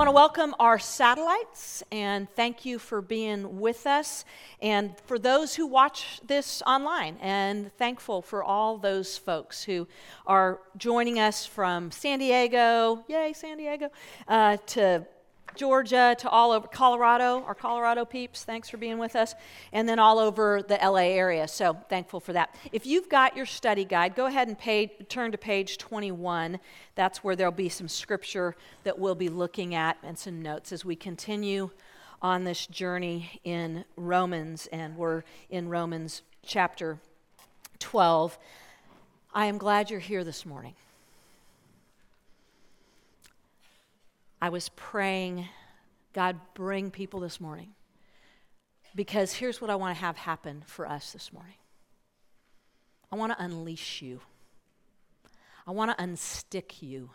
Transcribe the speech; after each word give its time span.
want 0.00 0.08
to 0.08 0.12
welcome 0.12 0.54
our 0.58 0.78
satellites 0.78 1.82
and 1.92 2.26
thank 2.30 2.64
you 2.64 2.78
for 2.78 3.02
being 3.02 3.60
with 3.60 3.86
us. 3.86 4.24
And 4.62 4.98
for 5.04 5.18
those 5.18 5.54
who 5.54 5.66
watch 5.66 6.22
this 6.26 6.62
online, 6.66 7.18
and 7.20 7.70
thankful 7.76 8.22
for 8.22 8.42
all 8.42 8.78
those 8.78 9.18
folks 9.18 9.62
who 9.62 9.86
are 10.26 10.60
joining 10.78 11.18
us 11.18 11.44
from 11.44 11.90
San 11.90 12.18
Diego, 12.18 13.04
yay, 13.08 13.34
San 13.34 13.58
Diego, 13.58 13.90
uh, 14.26 14.56
to 14.68 15.04
Georgia 15.54 16.16
to 16.18 16.28
all 16.28 16.52
over 16.52 16.66
Colorado, 16.68 17.42
our 17.44 17.54
Colorado 17.54 18.04
peeps, 18.04 18.44
thanks 18.44 18.68
for 18.68 18.76
being 18.76 18.98
with 18.98 19.16
us, 19.16 19.34
and 19.72 19.88
then 19.88 19.98
all 19.98 20.18
over 20.18 20.62
the 20.62 20.78
LA 20.82 21.10
area. 21.12 21.46
So 21.48 21.74
thankful 21.88 22.20
for 22.20 22.32
that. 22.32 22.54
If 22.72 22.86
you've 22.86 23.08
got 23.08 23.36
your 23.36 23.46
study 23.46 23.84
guide, 23.84 24.14
go 24.14 24.26
ahead 24.26 24.48
and 24.48 24.58
turn 25.08 25.32
to 25.32 25.38
page 25.38 25.78
21. 25.78 26.58
That's 26.94 27.22
where 27.22 27.36
there'll 27.36 27.52
be 27.52 27.68
some 27.68 27.88
scripture 27.88 28.56
that 28.84 28.98
we'll 28.98 29.14
be 29.14 29.28
looking 29.28 29.74
at 29.74 29.98
and 30.02 30.18
some 30.18 30.40
notes 30.40 30.72
as 30.72 30.84
we 30.84 30.96
continue 30.96 31.70
on 32.22 32.44
this 32.44 32.66
journey 32.66 33.40
in 33.44 33.84
Romans, 33.96 34.68
and 34.72 34.96
we're 34.96 35.22
in 35.48 35.68
Romans 35.68 36.22
chapter 36.44 36.98
12. 37.78 38.38
I 39.32 39.46
am 39.46 39.58
glad 39.58 39.90
you're 39.90 40.00
here 40.00 40.24
this 40.24 40.44
morning. 40.44 40.74
I 44.42 44.48
was 44.48 44.70
praying, 44.70 45.48
God, 46.12 46.40
bring 46.54 46.90
people 46.90 47.20
this 47.20 47.40
morning. 47.40 47.74
Because 48.94 49.34
here's 49.34 49.60
what 49.60 49.70
I 49.70 49.76
want 49.76 49.96
to 49.96 50.00
have 50.00 50.16
happen 50.16 50.62
for 50.66 50.86
us 50.86 51.12
this 51.12 51.32
morning 51.32 51.54
I 53.12 53.16
want 53.16 53.32
to 53.32 53.42
unleash 53.42 54.02
you, 54.02 54.20
I 55.66 55.70
want 55.72 55.96
to 55.96 56.04
unstick 56.04 56.82
you, 56.82 57.10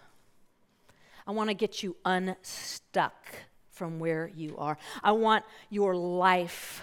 I 1.27 1.31
want 1.31 1.49
to 1.49 1.53
get 1.53 1.83
you 1.83 1.95
unstuck 2.05 3.35
from 3.71 3.99
where 3.99 4.31
you 4.33 4.55
are. 4.57 4.77
I 5.03 5.11
want 5.11 5.43
your 5.69 5.95
life 5.95 6.81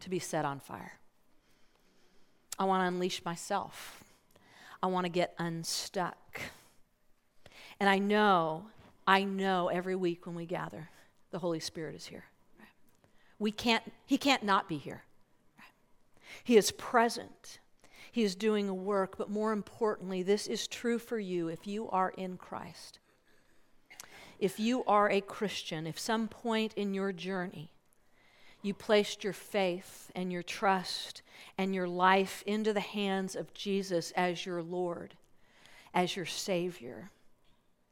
to 0.00 0.10
be 0.10 0.18
set 0.18 0.44
on 0.44 0.58
fire. 0.58 0.94
I 2.58 2.64
want 2.64 2.82
to 2.82 2.88
unleash 2.88 3.24
myself. 3.24 4.02
I 4.82 4.86
want 4.86 5.04
to 5.04 5.10
get 5.10 5.34
unstuck. 5.38 6.40
And 7.78 7.88
I 7.88 7.98
know 7.98 8.66
I 9.06 9.24
know 9.24 9.68
every 9.68 9.96
week 9.96 10.26
when 10.26 10.34
we 10.34 10.46
gather, 10.46 10.88
the 11.30 11.38
Holy 11.38 11.60
Spirit 11.60 11.94
is 11.94 12.06
here. 12.06 12.24
We 13.38 13.50
can't, 13.50 13.82
he 14.06 14.16
can't 14.16 14.42
not 14.42 14.68
be 14.68 14.78
here. 14.78 15.02
He 16.42 16.56
is 16.56 16.70
present. 16.72 17.58
He 18.10 18.22
is 18.22 18.34
doing 18.34 18.68
a 18.68 18.74
work, 18.74 19.18
but 19.18 19.30
more 19.30 19.52
importantly, 19.52 20.22
this 20.22 20.46
is 20.46 20.66
true 20.66 20.98
for 20.98 21.18
you 21.18 21.48
if 21.48 21.66
you 21.66 21.88
are 21.90 22.10
in 22.10 22.36
Christ. 22.36 22.98
If 24.38 24.58
you 24.58 24.84
are 24.84 25.10
a 25.10 25.20
Christian, 25.20 25.86
if 25.86 25.98
some 25.98 26.28
point 26.28 26.74
in 26.74 26.94
your 26.94 27.12
journey 27.12 27.70
you 28.64 28.72
placed 28.72 29.22
your 29.22 29.34
faith 29.34 30.10
and 30.14 30.32
your 30.32 30.42
trust 30.42 31.20
and 31.58 31.74
your 31.74 31.86
life 31.86 32.42
into 32.46 32.72
the 32.72 32.80
hands 32.80 33.36
of 33.36 33.52
Jesus 33.52 34.10
as 34.16 34.46
your 34.46 34.62
Lord, 34.62 35.14
as 35.92 36.16
your 36.16 36.24
Savior, 36.24 37.10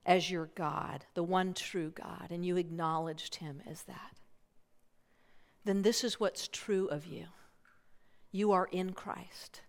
as 0.05 0.31
your 0.31 0.47
God, 0.55 1.05
the 1.14 1.22
one 1.22 1.55
true 1.55 1.91
God, 1.91 2.28
and 2.31 2.45
you 2.45 2.56
acknowledged 2.56 3.36
him 3.36 3.62
as 3.69 3.83
that, 3.83 4.17
then 5.64 5.83
this 5.83 6.03
is 6.03 6.19
what's 6.19 6.48
true 6.48 6.86
of 6.89 7.06
you. 7.06 7.27
You 8.33 8.53
are 8.53 8.69
in 8.73 8.92
Christ, 8.92 9.61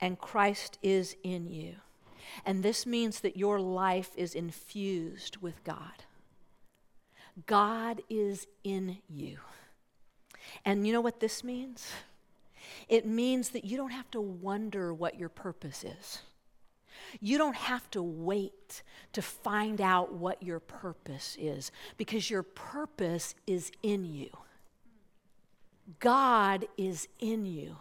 and 0.00 0.18
Christ 0.18 0.78
is 0.82 1.16
in 1.22 1.48
you. 1.48 1.76
And 2.44 2.62
this 2.62 2.86
means 2.86 3.20
that 3.20 3.36
your 3.36 3.60
life 3.60 4.10
is 4.16 4.34
infused 4.34 5.36
with 5.36 5.62
God. 5.62 6.04
God 7.46 8.00
is 8.08 8.46
in 8.64 8.98
you. 9.08 9.38
And 10.64 10.86
you 10.86 10.92
know 10.92 11.00
what 11.00 11.20
this 11.20 11.44
means? 11.44 11.90
It 12.88 13.06
means 13.06 13.50
that 13.50 13.64
you 13.64 13.76
don't 13.76 13.90
have 13.90 14.10
to 14.12 14.20
wonder 14.20 14.92
what 14.92 15.18
your 15.18 15.28
purpose 15.28 15.84
is. 15.84 16.22
You 17.20 17.38
don't 17.38 17.56
have 17.56 17.90
to 17.92 18.02
wait 18.02 18.82
to 19.12 19.22
find 19.22 19.80
out 19.80 20.14
what 20.14 20.42
your 20.42 20.60
purpose 20.60 21.36
is 21.40 21.70
because 21.96 22.30
your 22.30 22.42
purpose 22.42 23.34
is 23.46 23.70
in 23.82 24.04
you. 24.04 24.30
God 26.00 26.66
is 26.76 27.08
in 27.20 27.46
you. 27.46 27.76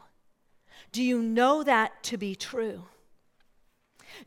Do 0.92 1.02
you 1.02 1.22
know 1.22 1.64
that 1.64 2.04
to 2.04 2.18
be 2.18 2.36
true? 2.36 2.84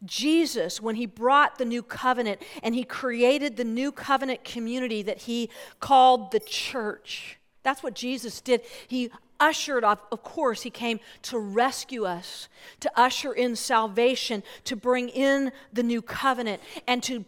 Jesus, 0.04 0.80
when 0.80 0.96
he 0.96 1.06
brought 1.06 1.58
the 1.58 1.64
new 1.64 1.82
covenant 1.82 2.42
and 2.62 2.74
he 2.74 2.84
created 2.84 3.56
the 3.56 3.64
new 3.64 3.92
covenant 3.92 4.44
community 4.44 5.02
that 5.02 5.22
he 5.22 5.48
called 5.80 6.32
the 6.32 6.40
church, 6.40 7.38
that's 7.62 7.82
what 7.82 7.94
Jesus 7.94 8.40
did. 8.40 8.62
He 8.88 9.10
ushered, 9.40 9.84
off. 9.84 10.00
of 10.10 10.22
course, 10.22 10.62
he 10.62 10.70
came 10.70 11.00
to 11.22 11.38
rescue 11.38 12.04
us, 12.04 12.48
to 12.80 12.90
usher 12.98 13.32
in 13.32 13.56
salvation, 13.56 14.42
to 14.64 14.76
bring 14.76 15.08
in 15.08 15.52
the 15.72 15.82
new 15.82 16.02
covenant, 16.02 16.62
and 16.86 17.02
to, 17.04 17.24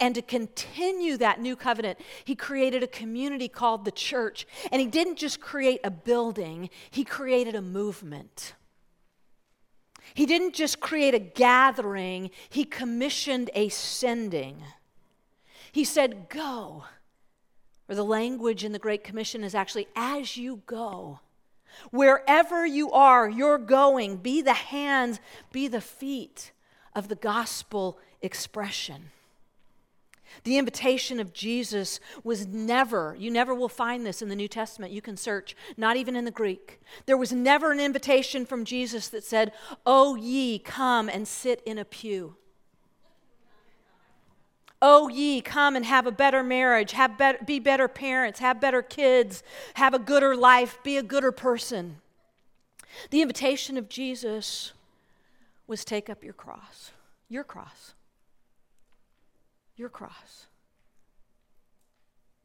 and 0.00 0.14
to 0.14 0.22
continue 0.22 1.16
that 1.16 1.40
new 1.40 1.56
covenant. 1.56 1.98
He 2.24 2.34
created 2.34 2.82
a 2.82 2.86
community 2.86 3.48
called 3.48 3.84
the 3.84 3.90
church. 3.90 4.46
And 4.72 4.80
he 4.80 4.86
didn't 4.86 5.16
just 5.16 5.40
create 5.40 5.80
a 5.84 5.90
building, 5.90 6.70
he 6.90 7.04
created 7.04 7.54
a 7.54 7.62
movement. 7.62 8.54
He 10.14 10.26
didn't 10.26 10.54
just 10.54 10.80
create 10.80 11.14
a 11.14 11.20
gathering, 11.20 12.30
he 12.48 12.64
commissioned 12.64 13.50
a 13.54 13.68
sending. 13.68 14.62
He 15.72 15.84
said, 15.84 16.28
Go. 16.28 16.84
Or 17.88 17.94
the 17.94 18.04
language 18.04 18.64
in 18.64 18.72
the 18.72 18.78
Great 18.78 19.02
Commission 19.02 19.42
is 19.42 19.54
actually, 19.54 19.88
as 19.96 20.36
you 20.36 20.62
go. 20.66 21.20
Wherever 21.90 22.66
you 22.66 22.90
are, 22.92 23.28
you're 23.28 23.58
going. 23.58 24.18
Be 24.18 24.42
the 24.42 24.54
hands, 24.54 25.20
be 25.52 25.68
the 25.68 25.80
feet 25.80 26.52
of 26.94 27.08
the 27.08 27.16
gospel 27.16 27.98
expression. 28.22 29.10
The 30.44 30.58
invitation 30.58 31.20
of 31.20 31.32
Jesus 31.32 32.00
was 32.22 32.46
never, 32.46 33.16
you 33.18 33.30
never 33.30 33.54
will 33.54 33.68
find 33.68 34.06
this 34.06 34.22
in 34.22 34.28
the 34.28 34.36
New 34.36 34.48
Testament. 34.48 34.92
You 34.92 35.02
can 35.02 35.16
search, 35.16 35.56
not 35.76 35.96
even 35.96 36.16
in 36.16 36.24
the 36.24 36.30
Greek. 36.30 36.80
There 37.06 37.16
was 37.16 37.32
never 37.32 37.72
an 37.72 37.80
invitation 37.80 38.46
from 38.46 38.64
Jesus 38.64 39.08
that 39.08 39.24
said, 39.24 39.52
Oh, 39.84 40.14
ye, 40.14 40.58
come 40.58 41.08
and 41.08 41.26
sit 41.26 41.62
in 41.66 41.78
a 41.78 41.84
pew. 41.84 42.36
Oh, 44.82 45.08
ye, 45.08 45.42
come 45.42 45.76
and 45.76 45.84
have 45.84 46.06
a 46.06 46.12
better 46.12 46.42
marriage, 46.42 46.92
have 46.92 47.20
be 47.44 47.58
better 47.58 47.86
parents, 47.86 48.40
have 48.40 48.60
better 48.60 48.80
kids, 48.80 49.42
have 49.74 49.92
a 49.92 49.98
gooder 49.98 50.34
life, 50.34 50.78
be 50.82 50.96
a 50.96 51.02
gooder 51.02 51.32
person. 51.32 51.96
The 53.10 53.20
invitation 53.20 53.76
of 53.76 53.88
Jesus 53.88 54.72
was 55.66 55.84
take 55.84 56.08
up 56.08 56.24
your 56.24 56.32
cross, 56.32 56.92
your 57.28 57.44
cross, 57.44 57.94
your 59.76 59.88
cross. 59.88 60.46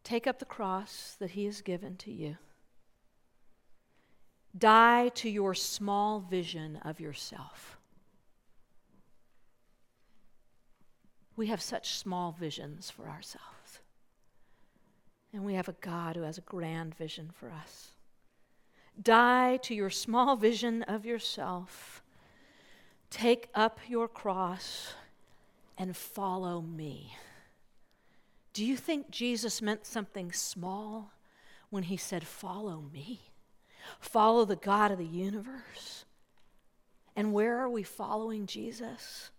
Take 0.03 0.27
up 0.27 0.39
the 0.39 0.45
cross 0.45 1.15
that 1.19 1.31
He 1.31 1.45
has 1.45 1.61
given 1.61 1.95
to 1.97 2.11
you. 2.11 2.37
Die 4.57 5.09
to 5.15 5.29
your 5.29 5.53
small 5.53 6.19
vision 6.19 6.77
of 6.83 6.99
yourself. 6.99 7.77
We 11.35 11.47
have 11.47 11.61
such 11.61 11.95
small 11.95 12.31
visions 12.31 12.89
for 12.89 13.07
ourselves. 13.07 13.79
And 15.33 15.43
we 15.43 15.55
have 15.55 15.67
a 15.67 15.75
God 15.81 16.15
who 16.15 16.21
has 16.21 16.37
a 16.37 16.41
grand 16.41 16.95
vision 16.95 17.29
for 17.37 17.51
us. 17.51 17.91
Die 19.01 19.57
to 19.63 19.75
your 19.75 19.89
small 19.89 20.37
vision 20.37 20.83
of 20.83 21.05
yourself. 21.05 22.01
Take 23.09 23.49
up 23.53 23.79
your 23.87 24.07
cross 24.07 24.93
and 25.77 25.95
follow 25.95 26.61
me. 26.61 27.15
Do 28.53 28.63
you 28.63 28.77
think 28.77 29.09
Jesus 29.09 29.61
meant 29.61 29.85
something 29.85 30.31
small 30.31 31.11
when 31.69 31.83
he 31.83 31.97
said, 31.97 32.25
Follow 32.25 32.85
me? 32.93 33.19
Follow 33.99 34.45
the 34.45 34.55
God 34.55 34.91
of 34.91 34.97
the 34.97 35.05
universe? 35.05 36.05
And 37.15 37.33
where 37.33 37.57
are 37.57 37.69
we 37.69 37.83
following 37.83 38.45
Jesus? 38.45 39.31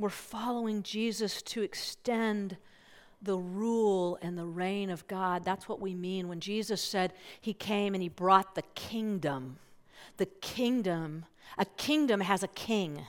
We're 0.00 0.08
following 0.08 0.82
Jesus 0.82 1.42
to 1.42 1.60
extend 1.60 2.56
the 3.20 3.36
rule 3.36 4.18
and 4.22 4.38
the 4.38 4.46
reign 4.46 4.88
of 4.88 5.06
God. 5.06 5.44
That's 5.44 5.68
what 5.68 5.78
we 5.78 5.94
mean 5.94 6.26
when 6.26 6.40
Jesus 6.40 6.82
said 6.82 7.12
he 7.38 7.52
came 7.52 7.92
and 7.92 8.02
he 8.02 8.08
brought 8.08 8.54
the 8.54 8.62
kingdom. 8.74 9.58
The 10.16 10.24
kingdom, 10.24 11.26
a 11.58 11.66
kingdom 11.66 12.22
has 12.22 12.42
a 12.42 12.48
king. 12.48 13.02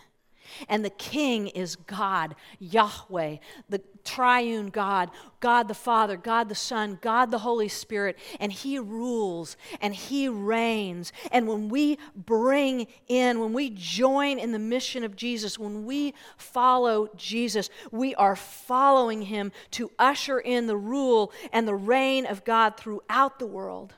And 0.69 0.83
the 0.83 0.89
king 0.89 1.47
is 1.47 1.75
God, 1.75 2.35
Yahweh, 2.59 3.37
the 3.69 3.81
triune 4.03 4.67
God, 4.67 5.11
God 5.39 5.67
the 5.67 5.73
Father, 5.73 6.17
God 6.17 6.49
the 6.49 6.55
Son, 6.55 6.97
God 7.01 7.31
the 7.31 7.39
Holy 7.39 7.67
Spirit. 7.67 8.17
And 8.39 8.51
he 8.51 8.79
rules 8.79 9.57
and 9.79 9.93
he 9.93 10.27
reigns. 10.27 11.13
And 11.31 11.47
when 11.47 11.69
we 11.69 11.97
bring 12.15 12.87
in, 13.07 13.39
when 13.39 13.53
we 13.53 13.69
join 13.69 14.39
in 14.39 14.51
the 14.51 14.59
mission 14.59 15.03
of 15.03 15.15
Jesus, 15.15 15.59
when 15.59 15.85
we 15.85 16.13
follow 16.37 17.09
Jesus, 17.15 17.69
we 17.91 18.15
are 18.15 18.35
following 18.35 19.23
him 19.23 19.51
to 19.71 19.91
usher 19.99 20.39
in 20.39 20.67
the 20.67 20.77
rule 20.77 21.31
and 21.51 21.67
the 21.67 21.75
reign 21.75 22.25
of 22.25 22.43
God 22.43 22.77
throughout 22.77 23.39
the 23.39 23.47
world 23.47 23.93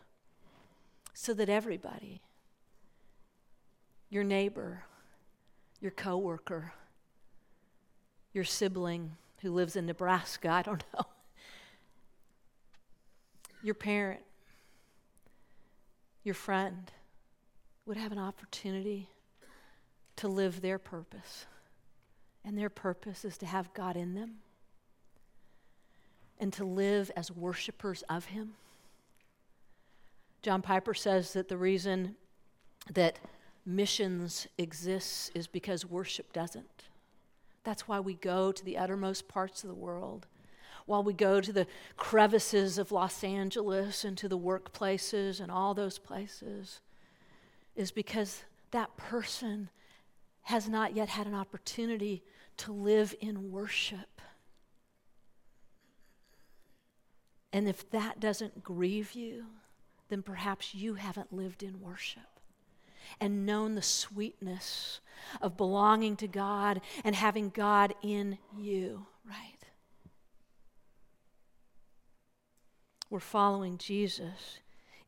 so 1.13 1.33
that 1.33 1.49
everybody, 1.49 2.21
your 4.09 4.23
neighbor, 4.23 4.83
your 5.83 5.91
coworker, 5.91 6.71
your 8.31 8.45
sibling 8.45 9.17
who 9.41 9.51
lives 9.51 9.75
in 9.75 9.85
Nebraska, 9.85 10.49
I 10.49 10.61
don't 10.61 10.83
know, 10.93 11.03
your 13.61 13.75
parent, 13.75 14.21
your 16.23 16.35
friend 16.35 16.89
would 17.85 17.97
have 17.97 18.13
an 18.13 18.17
opportunity 18.17 19.09
to 20.15 20.29
live 20.29 20.61
their 20.61 20.79
purpose. 20.79 21.45
And 22.45 22.57
their 22.57 22.69
purpose 22.69 23.25
is 23.25 23.37
to 23.39 23.45
have 23.45 23.73
God 23.73 23.97
in 23.97 24.15
them 24.15 24.35
and 26.39 26.53
to 26.53 26.63
live 26.63 27.11
as 27.15 27.29
worshipers 27.29 28.03
of 28.09 28.25
Him. 28.25 28.53
John 30.41 30.61
Piper 30.61 30.93
says 30.93 31.33
that 31.33 31.49
the 31.49 31.57
reason 31.57 32.15
that 32.93 33.19
missions 33.65 34.47
exists 34.57 35.31
is 35.33 35.47
because 35.47 35.85
worship 35.85 36.33
doesn't. 36.33 36.85
That's 37.63 37.87
why 37.87 37.99
we 37.99 38.15
go 38.15 38.51
to 38.51 38.65
the 38.65 38.77
uttermost 38.77 39.27
parts 39.27 39.63
of 39.63 39.69
the 39.69 39.75
world. 39.75 40.27
While 40.85 41.03
we 41.03 41.13
go 41.13 41.39
to 41.39 41.53
the 41.53 41.67
crevices 41.95 42.77
of 42.77 42.91
Los 42.91 43.23
Angeles 43.23 44.03
and 44.03 44.17
to 44.17 44.27
the 44.27 44.37
workplaces 44.37 45.39
and 45.39 45.49
all 45.49 45.73
those 45.73 45.97
places, 45.97 46.81
is 47.75 47.91
because 47.91 48.43
that 48.71 48.97
person 48.97 49.69
has 50.43 50.67
not 50.67 50.93
yet 50.93 51.07
had 51.07 51.25
an 51.25 51.33
opportunity 51.33 52.21
to 52.57 52.73
live 52.73 53.15
in 53.21 53.49
worship. 53.49 54.21
And 57.53 57.67
if 57.67 57.89
that 57.91 58.19
doesn't 58.19 58.63
grieve 58.63 59.13
you, 59.13 59.45
then 60.09 60.21
perhaps 60.21 60.75
you 60.75 60.95
haven't 60.95 61.31
lived 61.31 61.63
in 61.63 61.79
worship 61.79 62.32
and 63.19 63.45
known 63.45 63.75
the 63.75 63.81
sweetness 63.81 65.01
of 65.41 65.57
belonging 65.57 66.15
to 66.17 66.27
God 66.27 66.81
and 67.03 67.15
having 67.15 67.49
God 67.49 67.93
in 68.01 68.37
you, 68.57 69.05
right? 69.25 69.57
We're 73.09 73.19
following 73.19 73.77
Jesus 73.77 74.59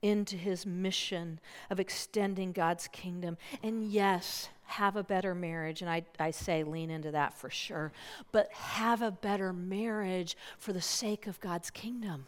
into 0.01 0.35
his 0.35 0.65
mission 0.65 1.39
of 1.71 1.79
extending 1.79 2.51
God's 2.51 2.87
kingdom. 2.87 3.37
And 3.63 3.83
yes, 3.83 4.49
have 4.65 4.95
a 4.95 5.03
better 5.03 5.33
marriage. 5.33 5.81
And 5.81 5.89
I, 5.89 6.03
I 6.19 6.29
say 6.31 6.63
lean 6.63 6.91
into 6.91 7.11
that 7.11 7.33
for 7.33 7.49
sure. 7.49 7.91
But 8.31 8.51
have 8.51 9.01
a 9.01 9.09
better 9.09 9.51
marriage 9.51 10.37
for 10.59 10.73
the 10.73 10.81
sake 10.81 11.25
of 11.25 11.39
God's 11.39 11.71
kingdom 11.71 12.25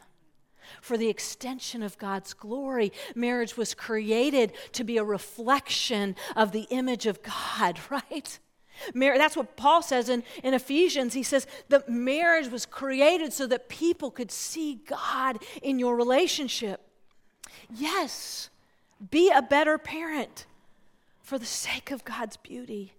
for 0.81 0.97
the 0.97 1.09
extension 1.09 1.83
of 1.83 1.97
God's 1.97 2.33
glory. 2.33 2.91
Marriage 3.15 3.57
was 3.57 3.73
created 3.73 4.53
to 4.73 4.83
be 4.83 4.97
a 4.97 5.03
reflection 5.03 6.15
of 6.35 6.51
the 6.51 6.67
image 6.69 7.05
of 7.05 7.19
God, 7.23 7.79
right? 7.89 8.39
Mar- 8.93 9.17
that's 9.17 9.35
what 9.35 9.55
Paul 9.55 9.81
says 9.81 10.09
in, 10.09 10.23
in 10.43 10.53
Ephesians. 10.53 11.13
He 11.13 11.23
says 11.23 11.47
that 11.69 11.89
marriage 11.89 12.49
was 12.49 12.65
created 12.65 13.33
so 13.33 13.47
that 13.47 13.69
people 13.69 14.11
could 14.11 14.31
see 14.31 14.81
God 14.85 15.39
in 15.61 15.79
your 15.79 15.95
relationship. 15.95 16.81
Yes, 17.73 18.49
be 19.11 19.31
a 19.31 19.41
better 19.41 19.77
parent 19.77 20.45
for 21.21 21.37
the 21.37 21.45
sake 21.45 21.91
of 21.91 22.05
God's 22.05 22.37
beauty 22.37 22.93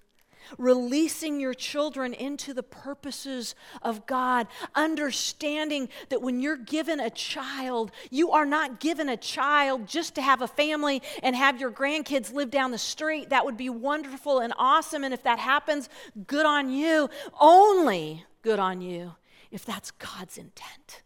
releasing 0.56 1.40
your 1.40 1.54
children 1.54 2.14
into 2.14 2.54
the 2.54 2.62
purposes 2.62 3.54
of 3.82 4.06
God, 4.06 4.46
understanding 4.74 5.88
that 6.08 6.22
when 6.22 6.40
you're 6.40 6.56
given 6.56 7.00
a 7.00 7.10
child, 7.10 7.90
you 8.10 8.30
are 8.30 8.46
not 8.46 8.80
given 8.80 9.08
a 9.08 9.16
child 9.16 9.86
just 9.86 10.14
to 10.14 10.22
have 10.22 10.42
a 10.42 10.48
family 10.48 11.02
and 11.22 11.36
have 11.36 11.60
your 11.60 11.70
grandkids 11.70 12.32
live 12.32 12.50
down 12.50 12.70
the 12.70 12.78
street. 12.78 13.30
That 13.30 13.44
would 13.44 13.56
be 13.56 13.70
wonderful 13.70 14.38
and 14.38 14.52
awesome. 14.56 15.04
And 15.04 15.12
if 15.12 15.22
that 15.24 15.38
happens, 15.38 15.88
good 16.26 16.46
on 16.46 16.70
you. 16.70 17.10
Only 17.40 18.24
good 18.42 18.58
on 18.58 18.80
you 18.80 19.14
if 19.50 19.64
that's 19.64 19.90
God's 19.90 20.38
intent. 20.38 21.02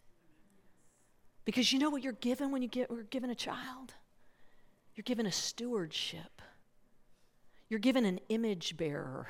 Because 1.44 1.72
you 1.72 1.78
know 1.78 1.90
what 1.90 2.02
you're 2.02 2.12
given 2.12 2.50
when 2.52 2.62
you 2.62 2.68
get, 2.68 2.90
are 2.90 3.02
given 3.04 3.30
a 3.30 3.34
child? 3.34 3.94
You're 4.94 5.02
given 5.02 5.26
a 5.26 5.32
stewardship. 5.32 6.42
You're 7.72 7.78
given 7.78 8.04
an 8.04 8.20
image 8.28 8.76
bearer. 8.76 9.28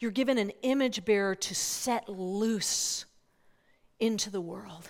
You're 0.00 0.10
given 0.10 0.38
an 0.38 0.52
image 0.62 1.04
bearer 1.04 1.34
to 1.34 1.54
set 1.54 2.08
loose 2.08 3.04
into 4.00 4.30
the 4.30 4.40
world, 4.40 4.88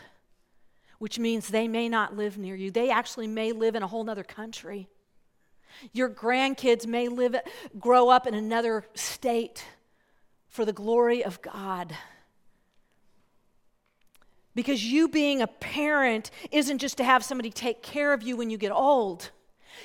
which 1.00 1.18
means 1.18 1.48
they 1.48 1.66
may 1.66 1.88
not 1.88 2.16
live 2.16 2.38
near 2.38 2.54
you. 2.54 2.70
They 2.70 2.88
actually 2.88 3.26
may 3.26 3.50
live 3.50 3.74
in 3.74 3.82
a 3.82 3.88
whole 3.88 4.08
other 4.08 4.22
country. 4.22 4.86
Your 5.92 6.08
grandkids 6.08 6.86
may 6.86 7.08
live, 7.08 7.34
grow 7.80 8.10
up 8.10 8.28
in 8.28 8.34
another 8.34 8.84
state 8.94 9.64
for 10.48 10.64
the 10.64 10.72
glory 10.72 11.24
of 11.24 11.42
God. 11.42 11.96
Because 14.54 14.84
you 14.84 15.08
being 15.08 15.42
a 15.42 15.48
parent 15.48 16.30
isn't 16.52 16.78
just 16.78 16.98
to 16.98 17.02
have 17.02 17.24
somebody 17.24 17.50
take 17.50 17.82
care 17.82 18.12
of 18.12 18.22
you 18.22 18.36
when 18.36 18.50
you 18.50 18.56
get 18.56 18.70
old. 18.70 19.32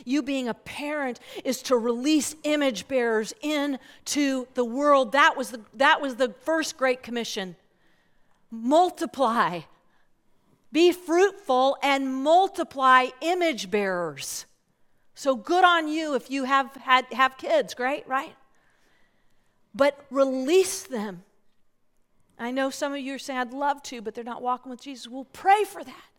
You 0.06 0.22
being 0.22 0.48
a 0.48 0.54
parent 0.54 1.20
is 1.44 1.62
to 1.64 1.78
release 1.78 2.36
image 2.44 2.88
bearers 2.88 3.34
into 3.42 4.48
the 4.54 4.66
world. 4.66 5.12
That 5.12 5.36
was 5.38 5.52
the, 5.52 5.62
that 5.76 6.02
was 6.02 6.16
the 6.16 6.34
first 6.42 6.78
Great 6.78 7.04
Commission. 7.04 7.56
Multiply, 8.50 9.62
be 10.72 10.92
fruitful, 10.92 11.78
and 11.82 12.14
multiply 12.14 13.08
image 13.22 13.72
bearers. 13.72 14.46
So 15.14 15.36
good 15.36 15.64
on 15.64 15.88
you 15.88 16.16
if 16.16 16.32
you 16.32 16.46
have 16.46 16.74
had 16.76 17.06
have 17.12 17.38
kids, 17.38 17.74
great, 17.74 18.08
right? 18.08 18.36
But 19.74 20.06
release 20.10 20.84
them. 20.84 21.24
I 22.40 22.50
know 22.50 22.72
some 22.72 22.94
of 22.94 23.00
you 23.00 23.14
are 23.14 23.20
saying, 23.20 23.40
I'd 23.40 23.54
love 23.54 23.84
to, 23.84 24.02
but 24.02 24.16
they're 24.16 24.24
not 24.24 24.42
walking 24.42 24.72
with 24.72 24.82
Jesus. 24.82 25.08
We'll 25.08 25.26
pray 25.26 25.64
for 25.64 25.84
that. 25.84 26.11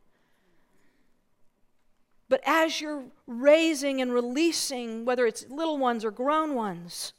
But 2.33 2.41
as 2.47 2.81
you're 2.81 3.05
raising 3.27 4.01
and 4.01 4.11
releasing, 4.11 5.05
whether 5.05 5.27
it's 5.27 5.45
little 5.51 5.77
ones 5.77 6.03
or 6.03 6.11
grown 6.11 6.55
ones, 6.55 7.13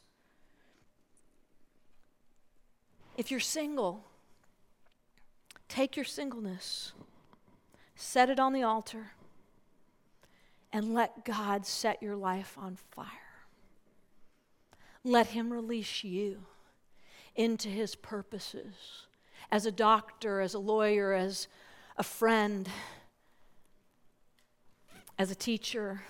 if 3.16 3.30
you're 3.30 3.38
single, 3.38 4.06
take 5.68 5.94
your 5.94 6.04
singleness, 6.04 6.94
set 7.94 8.28
it 8.28 8.40
on 8.40 8.52
the 8.52 8.64
altar, 8.64 9.12
and 10.72 10.92
let 10.92 11.24
God 11.24 11.64
set 11.64 12.02
your 12.02 12.16
life 12.16 12.58
on 12.58 12.74
fire. 12.74 13.06
Let 15.04 15.28
Him 15.28 15.52
release 15.52 16.02
you 16.02 16.40
into 17.36 17.68
His 17.68 17.94
purposes 17.94 19.06
as 19.52 19.64
a 19.64 19.70
doctor, 19.70 20.40
as 20.40 20.54
a 20.54 20.58
lawyer, 20.58 21.12
as 21.12 21.46
a 21.96 22.02
friend 22.02 22.68
as 25.18 25.30
a 25.30 25.34
teacher, 25.34 26.02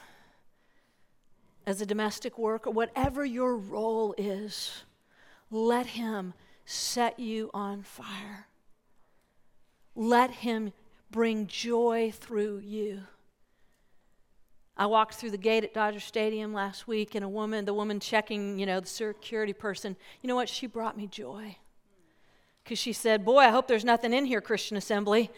as 1.67 1.81
a 1.81 1.87
domestic 1.87 2.39
worker, 2.39 2.71
whatever 2.71 3.25
your 3.25 3.57
role 3.57 4.15
is, 4.17 4.85
let 5.51 5.87
Him 5.87 6.35
set 6.65 7.19
you 7.19 7.51
on 7.53 7.83
fire. 7.83 8.47
Let 9.95 10.31
Him 10.31 10.73
bring 11.11 11.47
joy 11.47 12.13
through 12.15 12.59
you. 12.59 13.03
I 14.77 14.87
walked 14.87 15.15
through 15.15 15.31
the 15.31 15.39
gate 15.39 15.63
at 15.63 15.73
Dodger 15.73 16.01
Stadium 16.01 16.53
last 16.53 16.89
week, 16.89 17.15
and 17.15 17.25
a 17.25 17.29
woman, 17.29 17.65
the 17.65 17.75
woman 17.75 18.01
checking, 18.01 18.59
you 18.59 18.67
know, 18.67 18.81
the 18.81 18.89
security 18.89 19.53
person, 19.53 19.97
you 20.21 20.29
know 20.29 20.35
what? 20.35 20.49
She 20.49 20.67
brought 20.67 20.97
me 20.97 21.07
joy. 21.07 21.57
Because 22.65 22.79
she 22.79 22.93
said, 22.93 23.25
Boy, 23.25 23.41
I 23.41 23.51
hope 23.51 23.69
there's 23.69 23.85
nothing 23.85 24.13
in 24.13 24.25
here, 24.25 24.41
Christian 24.41 24.77
Assembly. 24.77 25.31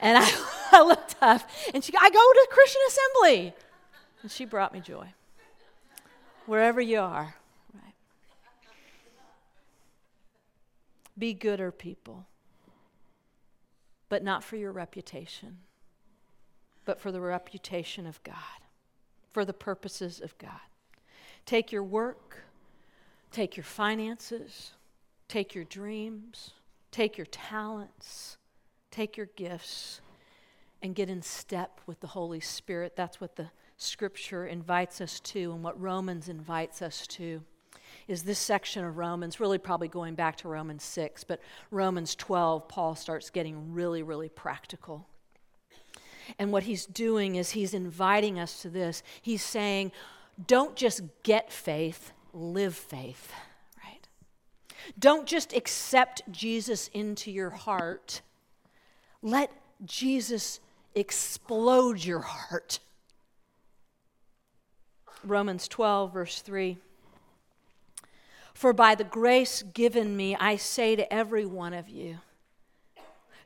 And 0.00 0.18
I, 0.18 0.30
I 0.72 0.82
looked 0.82 1.16
up 1.20 1.48
and 1.72 1.82
she 1.82 1.92
I 1.98 2.10
go 2.10 2.18
to 2.18 2.48
Christian 2.50 2.82
Assembly. 2.88 3.54
And 4.22 4.30
she 4.30 4.44
brought 4.44 4.72
me 4.72 4.80
joy. 4.80 5.12
Wherever 6.46 6.80
you 6.80 7.00
are, 7.00 7.34
right? 7.74 7.94
Be 11.18 11.34
gooder 11.34 11.72
people. 11.72 12.26
But 14.08 14.22
not 14.22 14.44
for 14.44 14.56
your 14.56 14.70
reputation, 14.70 15.58
but 16.84 17.00
for 17.00 17.10
the 17.10 17.20
reputation 17.20 18.06
of 18.06 18.22
God, 18.22 18.34
for 19.32 19.44
the 19.44 19.52
purposes 19.52 20.20
of 20.20 20.38
God. 20.38 20.60
Take 21.44 21.72
your 21.72 21.82
work, 21.82 22.44
take 23.32 23.56
your 23.56 23.64
finances, 23.64 24.72
take 25.28 25.54
your 25.54 25.64
dreams, 25.64 26.52
take 26.92 27.18
your 27.18 27.26
talents, 27.26 28.36
take 28.96 29.16
your 29.18 29.28
gifts, 29.36 30.00
and 30.80 30.94
get 30.94 31.10
in 31.10 31.20
step 31.20 31.80
with 31.86 32.00
the 32.00 32.06
Holy 32.06 32.40
Spirit. 32.40 32.96
That's 32.96 33.20
what 33.20 33.36
the 33.36 33.50
scripture 33.76 34.46
invites 34.46 35.02
us 35.02 35.20
to 35.20 35.52
and 35.52 35.62
what 35.62 35.78
Romans 35.78 36.30
invites 36.30 36.80
us 36.80 37.06
to 37.08 37.42
is 38.08 38.22
this 38.22 38.38
section 38.38 38.84
of 38.84 38.96
Romans, 38.96 39.38
really 39.38 39.58
probably 39.58 39.88
going 39.88 40.14
back 40.14 40.36
to 40.36 40.48
Romans 40.48 40.82
6, 40.82 41.24
but 41.24 41.40
Romans 41.70 42.14
12, 42.14 42.68
Paul 42.68 42.94
starts 42.94 43.30
getting 43.30 43.74
really, 43.74 44.02
really 44.02 44.28
practical. 44.28 45.06
And 46.38 46.50
what 46.50 46.62
he's 46.62 46.86
doing 46.86 47.36
is 47.36 47.50
he's 47.50 47.74
inviting 47.74 48.38
us 48.38 48.62
to 48.62 48.70
this. 48.70 49.02
He's 49.20 49.42
saying, 49.42 49.92
don't 50.46 50.74
just 50.74 51.02
get 51.22 51.52
faith, 51.52 52.12
live 52.32 52.74
faith, 52.74 53.32
right? 53.84 54.08
Don't 54.98 55.26
just 55.26 55.52
accept 55.52 56.22
Jesus 56.30 56.88
into 56.88 57.30
your 57.30 57.50
heart. 57.50 58.22
Let 59.26 59.50
Jesus 59.84 60.60
explode 60.94 62.04
your 62.04 62.20
heart. 62.20 62.78
Romans 65.24 65.66
12, 65.66 66.12
verse 66.12 66.40
3. 66.42 66.78
For 68.54 68.72
by 68.72 68.94
the 68.94 69.02
grace 69.02 69.64
given 69.74 70.16
me, 70.16 70.36
I 70.36 70.54
say 70.54 70.94
to 70.94 71.12
every 71.12 71.44
one 71.44 71.74
of 71.74 71.88
you, 71.88 72.18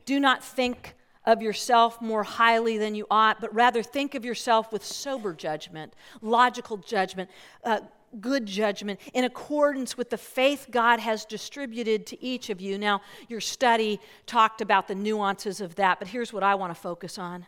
do 0.05 0.19
not 0.19 0.43
think 0.43 0.93
of 1.25 1.41
yourself 1.41 1.99
more 1.99 2.21
highly 2.21 2.77
than 2.77 2.93
you 2.93 3.07
ought, 3.09 3.41
but 3.41 3.51
rather 3.51 3.81
think 3.81 4.13
of 4.13 4.23
yourself 4.23 4.71
with 4.71 4.85
sober 4.85 5.33
judgment, 5.33 5.95
logical 6.21 6.77
judgment, 6.77 7.27
uh, 7.63 7.79
good 8.19 8.45
judgment, 8.45 8.99
in 9.13 9.23
accordance 9.23 9.97
with 9.97 10.09
the 10.09 10.17
faith 10.17 10.67
God 10.69 10.99
has 10.99 11.25
distributed 11.25 12.05
to 12.07 12.23
each 12.23 12.49
of 12.49 12.59
you. 12.59 12.77
Now, 12.77 13.01
your 13.27 13.41
study 13.41 13.99
talked 14.25 14.61
about 14.61 14.87
the 14.87 14.95
nuances 14.95 15.61
of 15.61 15.75
that, 15.75 15.99
but 15.99 16.09
here's 16.09 16.33
what 16.33 16.43
I 16.43 16.55
want 16.55 16.73
to 16.73 16.79
focus 16.79 17.17
on. 17.17 17.45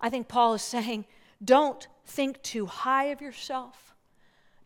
I 0.00 0.10
think 0.10 0.28
Paul 0.28 0.54
is 0.54 0.62
saying, 0.76 1.06
don't 1.44 1.86
think 2.04 2.42
too 2.42 2.66
high 2.66 3.06
of 3.06 3.20
yourself, 3.20 3.94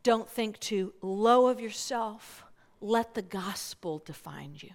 don't 0.03 0.29
think 0.29 0.59
too 0.59 0.93
low 1.01 1.49
of 1.49 1.61
yourself. 1.61 2.45
Let 2.81 3.15
the 3.15 3.23
gospel 3.23 4.03
define 4.05 4.55
you 4.57 4.71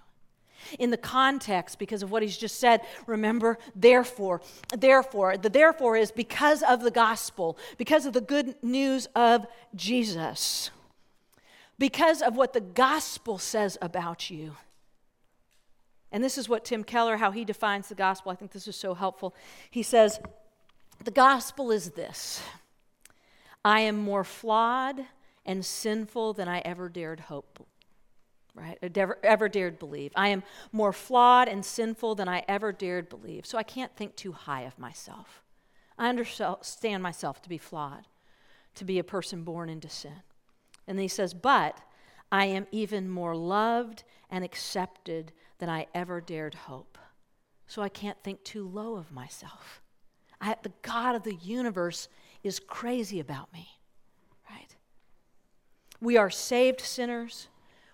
in 0.79 0.91
the 0.91 0.97
context 0.97 1.79
because 1.79 2.03
of 2.03 2.11
what 2.11 2.23
he's 2.23 2.37
just 2.37 2.59
said. 2.59 2.81
Remember, 3.05 3.57
therefore, 3.75 4.41
therefore, 4.75 5.37
the 5.37 5.49
therefore 5.49 5.97
is 5.97 6.11
because 6.11 6.63
of 6.63 6.81
the 6.81 6.91
gospel, 6.91 7.57
because 7.77 8.05
of 8.05 8.13
the 8.13 8.21
good 8.21 8.55
news 8.63 9.07
of 9.15 9.45
Jesus, 9.75 10.71
because 11.77 12.21
of 12.21 12.35
what 12.35 12.53
the 12.53 12.61
gospel 12.61 13.37
says 13.37 13.77
about 13.81 14.29
you. 14.29 14.55
And 16.11 16.23
this 16.23 16.37
is 16.37 16.47
what 16.47 16.63
Tim 16.63 16.83
Keller, 16.83 17.17
how 17.17 17.31
he 17.31 17.43
defines 17.43 17.89
the 17.89 17.95
gospel. 17.95 18.31
I 18.31 18.35
think 18.35 18.51
this 18.51 18.67
is 18.67 18.75
so 18.75 18.93
helpful. 18.93 19.35
He 19.69 19.83
says, 19.83 20.19
The 21.03 21.11
gospel 21.11 21.71
is 21.71 21.91
this 21.91 22.41
I 23.63 23.81
am 23.81 23.97
more 23.97 24.23
flawed 24.23 25.01
and 25.45 25.65
sinful 25.65 26.33
than 26.33 26.47
I 26.47 26.59
ever 26.59 26.89
dared 26.89 27.21
hope 27.21 27.65
right? 28.57 28.77
Ever, 28.81 29.19
ever 29.23 29.47
dared 29.47 29.79
believe. 29.79 30.11
I 30.15 30.29
am 30.29 30.43
more 30.71 30.91
flawed 30.91 31.47
and 31.47 31.63
sinful 31.63 32.15
than 32.15 32.27
I 32.27 32.43
ever 32.47 32.71
dared 32.71 33.09
believe. 33.09 33.45
So 33.45 33.57
I 33.57 33.63
can't 33.63 33.95
think 33.95 34.15
too 34.15 34.31
high 34.31 34.63
of 34.63 34.79
myself. 34.79 35.43
I 35.97 36.09
understand 36.09 37.01
myself 37.01 37.41
to 37.43 37.49
be 37.49 37.57
flawed, 37.57 38.07
to 38.75 38.85
be 38.85 38.99
a 38.99 39.03
person 39.03 39.43
born 39.43 39.69
into 39.69 39.89
sin. 39.89 40.23
And 40.87 40.99
he 40.99 41.07
says, 41.07 41.33
But 41.33 41.79
I 42.31 42.45
am 42.45 42.67
even 42.71 43.09
more 43.09 43.35
loved 43.35 44.03
and 44.29 44.43
accepted 44.43 45.31
than 45.59 45.69
I 45.69 45.87
ever 45.93 46.21
dared 46.21 46.53
hope. 46.53 46.97
So 47.67 47.81
I 47.81 47.89
can't 47.89 48.21
think 48.23 48.43
too 48.43 48.67
low 48.67 48.95
of 48.95 49.11
myself. 49.11 49.81
I, 50.39 50.55
the 50.61 50.71
God 50.81 51.15
of 51.15 51.23
the 51.23 51.35
universe 51.35 52.07
is 52.43 52.59
crazy 52.59 53.19
about 53.19 53.51
me, 53.51 53.67
right? 54.49 54.75
We 55.99 56.15
are 56.15 56.29
saved 56.29 56.79
sinners 56.81 57.47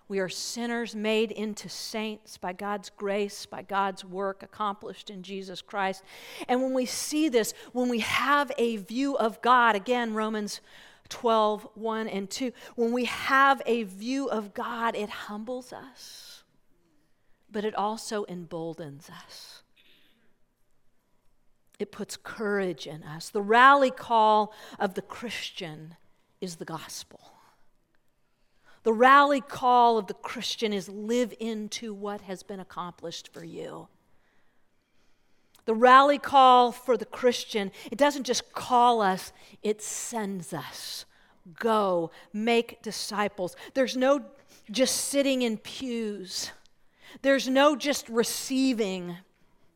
we 0.08 0.18
are 0.18 0.28
sinners 0.28 0.94
made 0.94 1.32
into 1.32 1.68
saints 1.68 2.36
by 2.36 2.52
God's 2.52 2.90
grace, 2.90 3.46
by 3.46 3.62
God's 3.62 4.04
work 4.04 4.42
accomplished 4.42 5.08
in 5.08 5.22
Jesus 5.22 5.62
Christ. 5.62 6.02
And 6.46 6.62
when 6.62 6.74
we 6.74 6.84
see 6.84 7.28
this, 7.30 7.54
when 7.72 7.88
we 7.88 8.00
have 8.00 8.52
a 8.58 8.76
view 8.76 9.16
of 9.16 9.40
God, 9.40 9.76
again, 9.76 10.12
Romans 10.12 10.60
12, 11.08 11.68
1 11.74 12.08
and 12.08 12.28
2, 12.28 12.52
when 12.76 12.92
we 12.92 13.06
have 13.06 13.62
a 13.64 13.84
view 13.84 14.28
of 14.28 14.52
God, 14.52 14.94
it 14.94 15.08
humbles 15.08 15.72
us, 15.72 16.44
but 17.50 17.64
it 17.64 17.74
also 17.74 18.24
emboldens 18.24 19.08
us. 19.08 19.62
It 21.78 21.90
puts 21.92 22.16
courage 22.16 22.86
in 22.86 23.02
us. 23.02 23.30
The 23.30 23.42
rally 23.42 23.90
call 23.90 24.52
of 24.78 24.94
the 24.94 25.02
Christian 25.02 25.96
is 26.40 26.56
the 26.56 26.64
gospel. 26.64 27.33
The 28.84 28.92
rally 28.92 29.40
call 29.40 29.98
of 29.98 30.06
the 30.06 30.14
Christian 30.14 30.72
is 30.72 30.88
live 30.88 31.34
into 31.40 31.92
what 31.92 32.20
has 32.22 32.42
been 32.42 32.60
accomplished 32.60 33.32
for 33.32 33.42
you. 33.42 33.88
The 35.64 35.74
rally 35.74 36.18
call 36.18 36.70
for 36.70 36.98
the 36.98 37.06
Christian, 37.06 37.72
it 37.90 37.96
doesn't 37.96 38.24
just 38.24 38.52
call 38.52 39.00
us, 39.00 39.32
it 39.62 39.82
sends 39.82 40.52
us. 40.52 41.06
Go, 41.58 42.10
make 42.32 42.82
disciples. 42.82 43.56
There's 43.72 43.96
no 43.96 44.20
just 44.70 44.96
sitting 44.96 45.42
in 45.42 45.58
pews, 45.58 46.50
there's 47.22 47.48
no 47.48 47.76
just 47.76 48.08
receiving. 48.10 49.16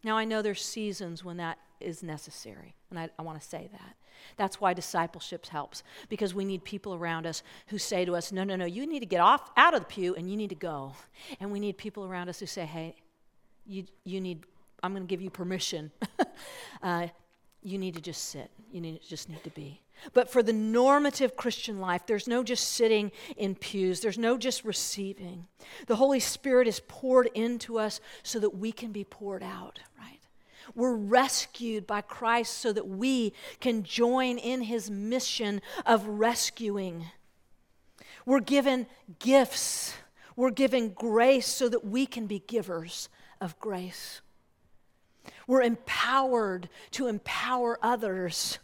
Now, 0.04 0.16
I 0.18 0.24
know 0.24 0.42
there's 0.42 0.64
seasons 0.64 1.24
when 1.24 1.38
that 1.38 1.58
is 1.80 2.02
necessary, 2.02 2.74
and 2.90 2.98
I, 2.98 3.08
I 3.18 3.22
want 3.22 3.40
to 3.40 3.46
say 3.46 3.68
that. 3.72 3.96
That's 4.36 4.60
why 4.60 4.74
discipleship 4.74 5.46
helps, 5.46 5.82
because 6.08 6.34
we 6.34 6.44
need 6.44 6.64
people 6.64 6.94
around 6.94 7.26
us 7.26 7.42
who 7.68 7.78
say 7.78 8.04
to 8.04 8.16
us, 8.16 8.32
No, 8.32 8.44
no, 8.44 8.56
no, 8.56 8.64
you 8.64 8.86
need 8.86 9.00
to 9.00 9.06
get 9.06 9.20
off 9.20 9.50
out 9.56 9.74
of 9.74 9.80
the 9.80 9.86
pew 9.86 10.14
and 10.14 10.30
you 10.30 10.36
need 10.36 10.50
to 10.50 10.56
go. 10.56 10.94
And 11.40 11.50
we 11.50 11.60
need 11.60 11.76
people 11.76 12.04
around 12.04 12.28
us 12.28 12.40
who 12.40 12.46
say, 12.46 12.64
Hey, 12.64 12.96
you, 13.66 13.84
you 14.04 14.20
need, 14.20 14.44
I'm 14.82 14.92
going 14.92 15.02
to 15.02 15.08
give 15.08 15.20
you 15.20 15.30
permission. 15.30 15.90
uh, 16.82 17.08
you 17.62 17.78
need 17.78 17.94
to 17.94 18.00
just 18.00 18.28
sit. 18.30 18.50
You 18.72 18.80
need, 18.80 19.00
just 19.02 19.28
need 19.28 19.42
to 19.44 19.50
be. 19.50 19.82
But 20.12 20.30
for 20.30 20.42
the 20.42 20.52
normative 20.52 21.36
Christian 21.36 21.80
life, 21.80 22.06
there's 22.06 22.28
no 22.28 22.44
just 22.44 22.68
sitting 22.72 23.10
in 23.36 23.54
pews, 23.54 24.00
there's 24.00 24.18
no 24.18 24.38
just 24.38 24.64
receiving. 24.64 25.46
The 25.86 25.96
Holy 25.96 26.20
Spirit 26.20 26.68
is 26.68 26.80
poured 26.86 27.28
into 27.34 27.78
us 27.78 28.00
so 28.22 28.38
that 28.38 28.50
we 28.50 28.72
can 28.72 28.92
be 28.92 29.04
poured 29.04 29.42
out, 29.42 29.80
right? 29.98 30.17
We're 30.74 30.94
rescued 30.94 31.86
by 31.86 32.00
Christ 32.00 32.58
so 32.58 32.72
that 32.72 32.88
we 32.88 33.32
can 33.60 33.82
join 33.82 34.38
in 34.38 34.62
his 34.62 34.90
mission 34.90 35.60
of 35.86 36.06
rescuing. 36.06 37.06
We're 38.26 38.40
given 38.40 38.86
gifts, 39.18 39.94
we're 40.36 40.50
given 40.50 40.90
grace 40.90 41.46
so 41.46 41.68
that 41.68 41.84
we 41.84 42.06
can 42.06 42.26
be 42.26 42.42
givers 42.46 43.08
of 43.40 43.58
grace. 43.58 44.20
We're 45.46 45.62
empowered 45.62 46.68
to 46.92 47.06
empower 47.06 47.78
others. 47.82 48.58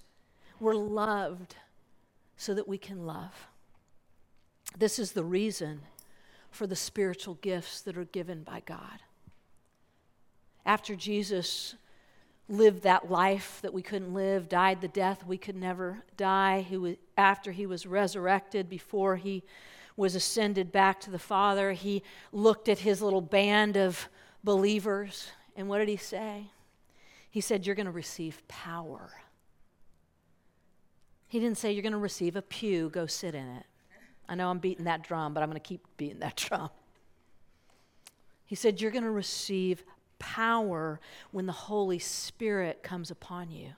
We're 0.61 0.75
loved 0.75 1.57
so 2.37 2.55
that 2.55 2.69
we 2.69 2.79
can 2.79 3.07
love. 3.07 3.49
This 4.77 4.99
is 4.99 5.13
the 5.13 5.25
reason 5.25 5.81
for 6.51 6.67
the 6.67 6.77
spiritual 6.77 7.35
gifts 7.35 7.81
that 7.83 7.97
are 7.97 8.05
given 8.05 8.43
by 8.43 8.63
God. 8.65 9.01
After 10.67 10.95
Jesus 10.95 11.75
lived 12.49 12.83
that 12.83 13.11
life 13.11 13.59
that 13.63 13.73
we 13.73 13.83
couldn't 13.83 14.13
live, 14.13 14.49
died 14.49 14.81
the 14.81 14.89
death 14.89 15.25
we 15.27 15.39
could 15.39 15.57
never 15.57 16.03
die, 16.17 16.63
who 16.69 16.97
after 17.17 17.53
he 17.53 17.67
was 17.67 17.87
resurrected, 17.87 18.69
before 18.69 19.17
he 19.17 19.43
was 19.97 20.15
ascended 20.15 20.73
back 20.73 21.01
to 21.01 21.11
the 21.11 21.19
Father, 21.19 21.73
he 21.73 22.03
looked 22.33 22.69
at 22.69 22.81
his 22.81 23.01
little 23.01 23.21
band 23.21 23.77
of 23.77 24.09
believers, 24.43 25.31
and 25.57 25.69
what 25.69 25.79
did 25.79 25.89
he 25.89 25.97
say? 25.97 26.47
He 27.31 27.41
said, 27.41 27.67
You're 27.67 27.75
going 27.75 27.87
to 27.87 27.93
receive 27.93 28.47
power. 28.49 29.11
He 31.29 31.41
didn't 31.41 31.59
say, 31.59 31.73
You're 31.73 31.83
going 31.83 31.93
to 31.93 31.99
receive 31.99 32.37
a 32.37 32.43
pew, 32.43 32.91
go 32.91 33.07
sit 33.07 33.35
in 33.35 33.47
it. 33.47 33.65
I 34.29 34.35
know 34.35 34.51
I'm 34.51 34.59
beating 34.59 34.85
that 34.85 35.03
drum, 35.03 35.35
but 35.35 35.43
I'm 35.43 35.49
going 35.49 35.61
to 35.61 35.67
keep 35.67 35.85
beating 35.97 36.21
that 36.21 36.37
drum. 36.49 36.71
He 38.45 38.55
said, 38.55 38.81
You're 38.81 38.91
going 38.91 39.05
to 39.05 39.11
receive 39.11 39.85
power 40.19 41.01
when 41.31 41.47
the 41.47 41.53
Holy 41.53 41.99
Spirit 41.99 42.83
comes 42.83 43.11
upon 43.11 43.51
you. 43.51 43.71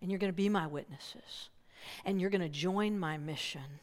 And 0.00 0.10
you're 0.10 0.18
going 0.18 0.32
to 0.32 0.36
be 0.36 0.48
my 0.48 0.66
witnesses. 0.66 1.48
And 2.04 2.20
you're 2.20 2.30
going 2.30 2.42
to 2.42 2.48
join 2.48 2.98
my 2.98 3.18
mission. 3.18 3.80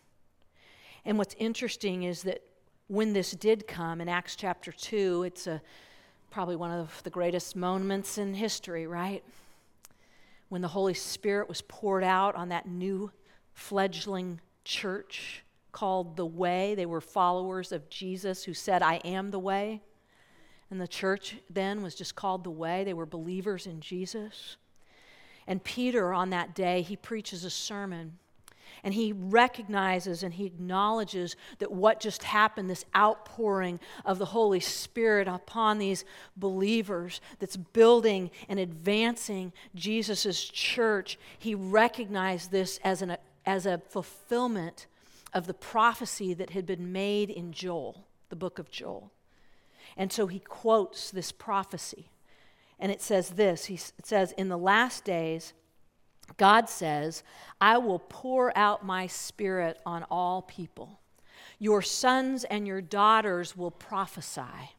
And 1.06 1.18
what's 1.18 1.36
interesting 1.38 2.04
is 2.04 2.24
that 2.24 2.42
when 2.88 3.14
this 3.14 3.32
did 3.32 3.68
come 3.68 4.02
in 4.02 4.10
Acts 4.10 4.36
chapter 4.36 4.72
2, 4.72 5.24
it's 5.24 5.48
a, 5.48 5.62
probably 6.30 6.56
one 6.56 6.72
of 6.72 7.02
the 7.04 7.10
greatest 7.10 7.56
moments 7.56 8.18
in 8.18 8.34
history, 8.34 8.88
right? 8.88 9.24
When 10.50 10.62
the 10.62 10.68
Holy 10.68 10.94
Spirit 10.94 11.48
was 11.48 11.62
poured 11.62 12.04
out 12.04 12.36
on 12.36 12.50
that 12.50 12.68
new 12.68 13.12
fledgling 13.54 14.40
church 14.64 15.44
called 15.72 16.16
the 16.16 16.26
Way. 16.26 16.76
They 16.76 16.86
were 16.86 17.02
followers 17.02 17.72
of 17.72 17.90
Jesus 17.90 18.44
who 18.44 18.54
said, 18.54 18.82
I 18.82 18.96
am 19.06 19.32
the 19.32 19.40
way. 19.40 19.82
And 20.72 20.80
the 20.80 20.88
church 20.88 21.38
then 21.50 21.82
was 21.82 21.96
just 21.96 22.16
called 22.16 22.44
the 22.44 22.52
Way. 22.52 22.84
They 22.84 22.94
were 22.94 23.06
believers 23.06 23.66
in 23.66 23.82
Jesus. 23.82 24.58
And 25.48 25.64
Peter, 25.64 26.14
on 26.14 26.30
that 26.30 26.54
day, 26.54 26.82
he 26.82 26.96
preaches 26.96 27.44
a 27.44 27.50
sermon 27.50 28.20
and 28.84 28.94
he 28.94 29.14
recognizes 29.14 30.24
and 30.24 30.34
he 30.34 30.46
acknowledges 30.46 31.36
that 31.60 31.72
what 31.72 32.00
just 32.00 32.24
happened, 32.24 32.70
this 32.70 32.86
outpouring 32.96 33.80
of 34.06 34.20
the 34.20 34.26
Holy 34.26 34.60
Spirit 34.60 35.28
upon 35.28 35.78
these 35.78 36.06
believers 36.38 37.22
that's 37.40 37.58
building 37.58 38.32
and 38.48 38.60
advancing 38.60 39.52
Jesus' 39.76 40.44
church, 40.46 41.18
he 41.38 41.56
recognized 41.56 42.52
this 42.52 42.80
as, 42.84 43.02
an, 43.02 43.18
as 43.46 43.66
a 43.66 43.82
fulfillment 43.90 44.88
of 45.34 45.46
the 45.46 45.54
prophecy 45.54 46.34
that 46.34 46.52
had 46.52 46.66
been 46.66 46.92
made 46.92 47.30
in 47.30 47.52
Joel, 47.52 48.06
the 48.30 48.36
book 48.36 48.60
of 48.60 48.72
Joel. 48.72 49.12
And 49.98 50.12
so 50.12 50.28
he 50.28 50.40
quotes 50.40 51.12
this 51.12 51.32
prophecy. 51.32 52.10
And 52.80 52.92
it 52.92 53.02
says 53.02 53.32
this 53.32 53.66
he, 53.66 53.78
says, 53.78 54.32
In 54.34 54.50
the 54.50 54.58
last 54.58 55.04
days, 55.04 55.54
God 56.38 56.70
says, 56.70 57.24
I 57.60 57.78
will 57.78 58.00
pour 58.00 58.58
out 58.58 58.86
my 58.86 59.08
spirit 59.08 59.80
on 59.86 60.06
all 60.10 60.42
people. 60.42 61.00
Your 61.58 61.82
sons 61.82 62.44
and 62.46 62.66
your 62.66 62.82
daughters 62.82 63.58
will 63.58 63.72
prophesy. 63.72 64.76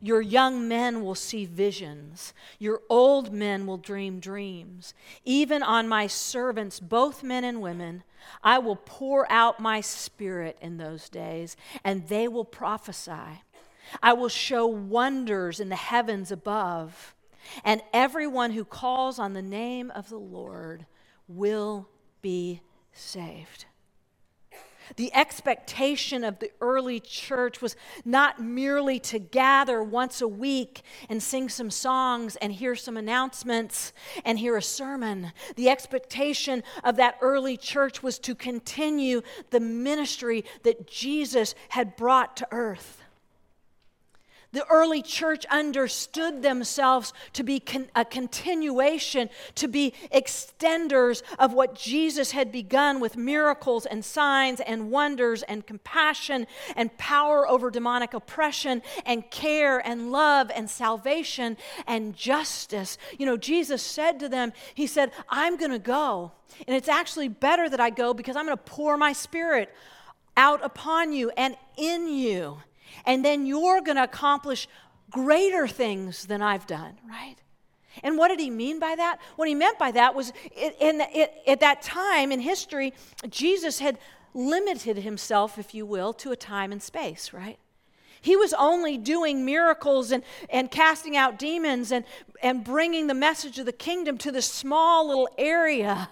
Your 0.00 0.20
young 0.20 0.68
men 0.68 1.04
will 1.04 1.14
see 1.14 1.44
visions. 1.44 2.34
Your 2.58 2.82
old 2.88 3.32
men 3.32 3.66
will 3.66 3.76
dream 3.76 4.20
dreams. 4.20 4.94
Even 5.24 5.62
on 5.62 5.88
my 5.88 6.06
servants, 6.06 6.80
both 6.80 7.22
men 7.22 7.44
and 7.44 7.60
women, 7.60 8.02
I 8.42 8.58
will 8.58 8.76
pour 8.76 9.30
out 9.30 9.60
my 9.60 9.80
spirit 9.80 10.56
in 10.60 10.76
those 10.76 11.08
days, 11.08 11.56
and 11.84 12.08
they 12.08 12.28
will 12.28 12.44
prophesy. 12.44 13.42
I 14.02 14.12
will 14.12 14.28
show 14.28 14.66
wonders 14.66 15.60
in 15.60 15.68
the 15.68 15.76
heavens 15.76 16.30
above 16.30 17.14
and 17.64 17.82
everyone 17.92 18.52
who 18.52 18.64
calls 18.64 19.18
on 19.18 19.32
the 19.32 19.42
name 19.42 19.90
of 19.90 20.08
the 20.08 20.18
Lord 20.18 20.86
will 21.28 21.88
be 22.20 22.62
saved. 22.92 23.66
The 24.96 25.14
expectation 25.14 26.22
of 26.24 26.38
the 26.38 26.50
early 26.60 27.00
church 27.00 27.62
was 27.62 27.76
not 28.04 28.42
merely 28.42 28.98
to 29.00 29.18
gather 29.18 29.82
once 29.82 30.20
a 30.20 30.28
week 30.28 30.82
and 31.08 31.22
sing 31.22 31.48
some 31.48 31.70
songs 31.70 32.36
and 32.36 32.52
hear 32.52 32.74
some 32.74 32.96
announcements 32.96 33.92
and 34.24 34.38
hear 34.38 34.56
a 34.56 34.62
sermon. 34.62 35.32
The 35.56 35.70
expectation 35.70 36.62
of 36.84 36.96
that 36.96 37.16
early 37.22 37.56
church 37.56 38.02
was 38.02 38.18
to 38.20 38.34
continue 38.34 39.22
the 39.50 39.60
ministry 39.60 40.44
that 40.64 40.86
Jesus 40.86 41.54
had 41.70 41.96
brought 41.96 42.36
to 42.38 42.48
earth. 42.50 43.01
The 44.52 44.66
early 44.66 45.00
church 45.00 45.46
understood 45.46 46.42
themselves 46.42 47.14
to 47.32 47.42
be 47.42 47.58
con- 47.58 47.88
a 47.96 48.04
continuation, 48.04 49.30
to 49.54 49.66
be 49.66 49.94
extenders 50.12 51.22
of 51.38 51.54
what 51.54 51.74
Jesus 51.74 52.32
had 52.32 52.52
begun 52.52 53.00
with 53.00 53.16
miracles 53.16 53.86
and 53.86 54.04
signs 54.04 54.60
and 54.60 54.90
wonders 54.90 55.42
and 55.42 55.66
compassion 55.66 56.46
and 56.76 56.96
power 56.98 57.48
over 57.48 57.70
demonic 57.70 58.12
oppression 58.12 58.82
and 59.06 59.30
care 59.30 59.78
and 59.78 60.12
love 60.12 60.50
and 60.54 60.68
salvation 60.68 61.56
and 61.86 62.14
justice. 62.14 62.98
You 63.18 63.24
know, 63.24 63.38
Jesus 63.38 63.82
said 63.82 64.20
to 64.20 64.28
them, 64.28 64.52
He 64.74 64.86
said, 64.86 65.12
I'm 65.30 65.56
going 65.56 65.70
to 65.70 65.78
go. 65.78 66.32
And 66.66 66.76
it's 66.76 66.88
actually 66.88 67.28
better 67.28 67.70
that 67.70 67.80
I 67.80 67.88
go 67.88 68.12
because 68.12 68.36
I'm 68.36 68.44
going 68.44 68.58
to 68.58 68.62
pour 68.62 68.98
my 68.98 69.14
spirit 69.14 69.74
out 70.36 70.62
upon 70.62 71.12
you 71.12 71.30
and 71.38 71.56
in 71.78 72.06
you 72.06 72.58
and 73.06 73.24
then 73.24 73.46
you're 73.46 73.80
going 73.80 73.96
to 73.96 74.04
accomplish 74.04 74.68
greater 75.10 75.68
things 75.68 76.26
than 76.26 76.42
I've 76.42 76.66
done, 76.66 76.94
right? 77.08 77.36
And 78.02 78.16
what 78.16 78.28
did 78.28 78.40
he 78.40 78.50
mean 78.50 78.78
by 78.78 78.94
that? 78.96 79.18
What 79.36 79.48
he 79.48 79.54
meant 79.54 79.78
by 79.78 79.90
that 79.92 80.14
was 80.14 80.32
in, 80.56 81.00
in, 81.00 81.28
at 81.46 81.60
that 81.60 81.82
time 81.82 82.32
in 82.32 82.40
history, 82.40 82.94
Jesus 83.28 83.78
had 83.78 83.98
limited 84.34 84.98
himself, 84.98 85.58
if 85.58 85.74
you 85.74 85.84
will, 85.84 86.12
to 86.14 86.32
a 86.32 86.36
time 86.36 86.72
and 86.72 86.82
space, 86.82 87.32
right? 87.32 87.58
He 88.22 88.36
was 88.36 88.54
only 88.54 88.96
doing 88.96 89.44
miracles 89.44 90.12
and, 90.12 90.22
and 90.48 90.70
casting 90.70 91.16
out 91.16 91.38
demons 91.38 91.92
and, 91.92 92.04
and 92.42 92.64
bringing 92.64 93.08
the 93.08 93.14
message 93.14 93.58
of 93.58 93.66
the 93.66 93.72
kingdom 93.72 94.16
to 94.18 94.30
this 94.30 94.46
small 94.46 95.08
little 95.08 95.28
area, 95.36 96.08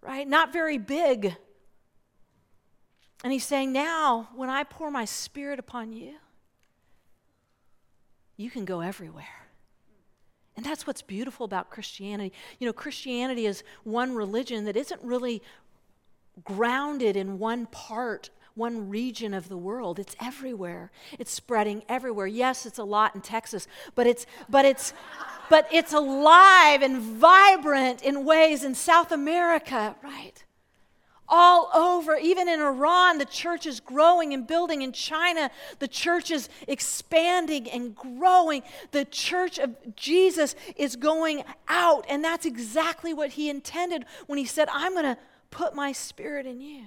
right? 0.00 0.26
Not 0.26 0.52
very 0.52 0.78
big. 0.78 1.36
And 3.24 3.32
he's 3.32 3.44
saying, 3.44 3.72
Now, 3.72 4.28
when 4.34 4.50
I 4.50 4.64
pour 4.64 4.90
my 4.90 5.04
spirit 5.04 5.58
upon 5.58 5.92
you, 5.92 6.14
you 8.36 8.50
can 8.50 8.64
go 8.64 8.80
everywhere. 8.80 9.48
And 10.56 10.66
that's 10.66 10.86
what's 10.86 11.02
beautiful 11.02 11.44
about 11.44 11.70
Christianity. 11.70 12.32
You 12.58 12.66
know, 12.66 12.72
Christianity 12.72 13.46
is 13.46 13.62
one 13.84 14.14
religion 14.14 14.64
that 14.66 14.76
isn't 14.76 15.02
really 15.02 15.42
grounded 16.44 17.16
in 17.16 17.38
one 17.38 17.66
part, 17.66 18.30
one 18.54 18.90
region 18.90 19.32
of 19.32 19.48
the 19.48 19.56
world. 19.56 19.98
It's 19.98 20.14
everywhere. 20.20 20.90
It's 21.18 21.32
spreading 21.32 21.82
everywhere. 21.88 22.26
Yes, 22.26 22.66
it's 22.66 22.78
a 22.78 22.84
lot 22.84 23.14
in 23.14 23.22
Texas, 23.22 23.66
but 23.94 24.06
it's 24.06 24.26
but 24.48 24.64
it's 24.66 24.92
but 25.48 25.66
it's 25.72 25.92
alive 25.92 26.82
and 26.82 26.98
vibrant 26.98 28.02
in 28.02 28.24
ways 28.24 28.62
in 28.62 28.74
South 28.74 29.10
America, 29.10 29.96
right? 30.02 30.44
All 31.32 31.70
over. 31.74 32.14
Even 32.16 32.46
in 32.46 32.60
Iran, 32.60 33.16
the 33.16 33.24
church 33.24 33.64
is 33.64 33.80
growing 33.80 34.34
and 34.34 34.46
building. 34.46 34.82
In 34.82 34.92
China, 34.92 35.50
the 35.78 35.88
church 35.88 36.30
is 36.30 36.50
expanding 36.68 37.68
and 37.70 37.96
growing. 37.96 38.62
The 38.90 39.06
church 39.06 39.58
of 39.58 39.74
Jesus 39.96 40.54
is 40.76 40.94
going 40.94 41.42
out. 41.68 42.04
And 42.08 42.22
that's 42.22 42.44
exactly 42.44 43.14
what 43.14 43.30
he 43.30 43.48
intended 43.48 44.04
when 44.26 44.38
he 44.38 44.44
said, 44.44 44.68
I'm 44.70 44.92
going 44.92 45.04
to 45.04 45.18
put 45.50 45.74
my 45.74 45.92
spirit 45.92 46.44
in 46.46 46.60
you. 46.60 46.84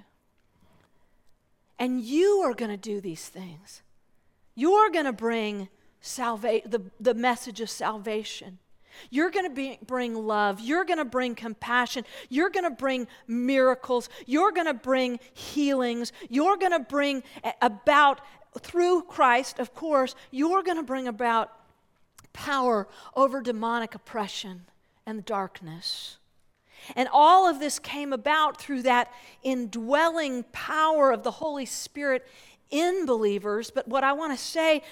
And 1.80 2.00
you 2.00 2.42
are 2.46 2.54
going 2.54 2.72
to 2.72 2.78
do 2.78 3.02
these 3.02 3.28
things. 3.28 3.82
You're 4.54 4.92
going 4.92 5.06
to 5.06 5.12
bring 5.14 5.70
salva- 6.02 6.62
the, 6.66 6.84
the 7.00 7.16
message 7.16 7.62
of 7.62 7.70
salvation. 7.70 8.60
You're 9.10 9.32
going 9.32 9.54
to 9.54 9.78
bring 9.86 10.16
love. 10.16 10.60
You're 10.60 10.86
going 10.86 11.00
to 11.00 11.06
bring 11.06 11.36
compassion. 11.36 12.06
You're 12.30 12.50
going 12.50 12.64
to 12.64 12.76
bring 12.76 13.08
miracles. 13.28 14.10
You're 14.26 14.52
going 14.52 14.68
to 14.68 14.74
bring 14.74 15.20
healings. 15.34 16.12
You're 16.30 16.58
going 16.58 16.72
to 16.72 16.80
bring 16.80 17.24
about, 17.62 18.22
through 18.60 19.04
Christ, 19.04 19.60
of 19.60 19.74
course, 19.74 20.16
you're 20.32 20.64
going 20.64 20.78
to 20.78 20.84
bring 20.84 21.08
about 21.08 21.52
power 22.34 22.88
over 23.16 23.42
demonic 23.42 23.96
oppression 23.96 24.66
and 25.06 25.26
darkness. 25.26 26.18
And 26.96 27.08
all 27.12 27.50
of 27.50 27.60
this 27.60 27.80
came 27.80 28.14
about 28.14 28.62
through 28.62 28.84
that 28.84 29.12
indwelling 29.42 30.44
power 30.52 31.12
of 31.12 31.24
the 31.24 31.32
Holy 31.32 31.66
Spirit 31.66 32.26
in 32.70 33.06
believers. 33.06 33.72
But 33.72 33.88
what 33.88 34.04
I 34.04 34.14
want 34.14 34.38
to 34.38 34.44
say 34.44 34.84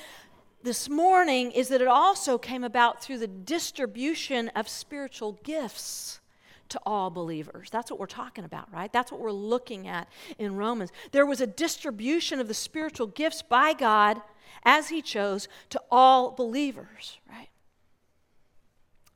this 0.64 0.90
morning 0.90 1.52
is 1.52 1.68
that 1.68 1.82
it 1.82 1.88
also 1.88 2.38
came 2.38 2.64
about 2.64 3.04
through 3.04 3.20
the 3.20 3.28
distribution 3.28 4.50
of 4.50 4.70
spiritual 4.70 5.34
gifts 5.44 6.22
to 6.70 6.80
all 6.86 7.10
believers. 7.10 7.70
That's 7.70 7.92
what 7.92 8.00
we're 8.00 8.06
talking 8.08 8.46
about, 8.46 8.72
right? 8.74 8.92
That's 8.92 9.12
what 9.12 9.22
we're 9.22 9.32
looking 9.32 9.88
at 9.88 10.08
in 10.40 10.56
Romans. 10.56 10.92
There 11.12 11.26
was 11.26 11.42
a 11.42 11.48
distribution 11.48 12.40
of 12.40 12.48
the 12.48 12.54
spiritual 12.54 13.08
gifts 13.08 13.42
by 13.42 13.74
God 13.74 14.22
as 14.64 14.90
He 14.90 15.02
chose 15.02 15.48
to 15.70 15.82
all 15.92 16.32
believers, 16.32 17.20
right? 17.30 17.50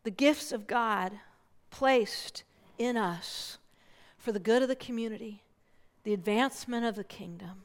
The 0.03 0.11
gifts 0.11 0.51
of 0.51 0.67
God 0.67 1.13
placed 1.71 2.43
in 2.77 2.97
us 2.97 3.57
for 4.17 4.31
the 4.31 4.39
good 4.39 4.61
of 4.61 4.67
the 4.67 4.75
community, 4.75 5.41
the 6.03 6.13
advancement 6.13 6.85
of 6.85 6.95
the 6.95 7.03
kingdom 7.03 7.63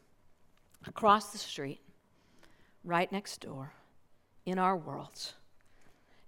across 0.87 1.33
the 1.33 1.39
street 1.39 1.81
right 2.85 3.11
next 3.11 3.41
door 3.41 3.73
in 4.45 4.59
our 4.59 4.77
worlds. 4.77 5.35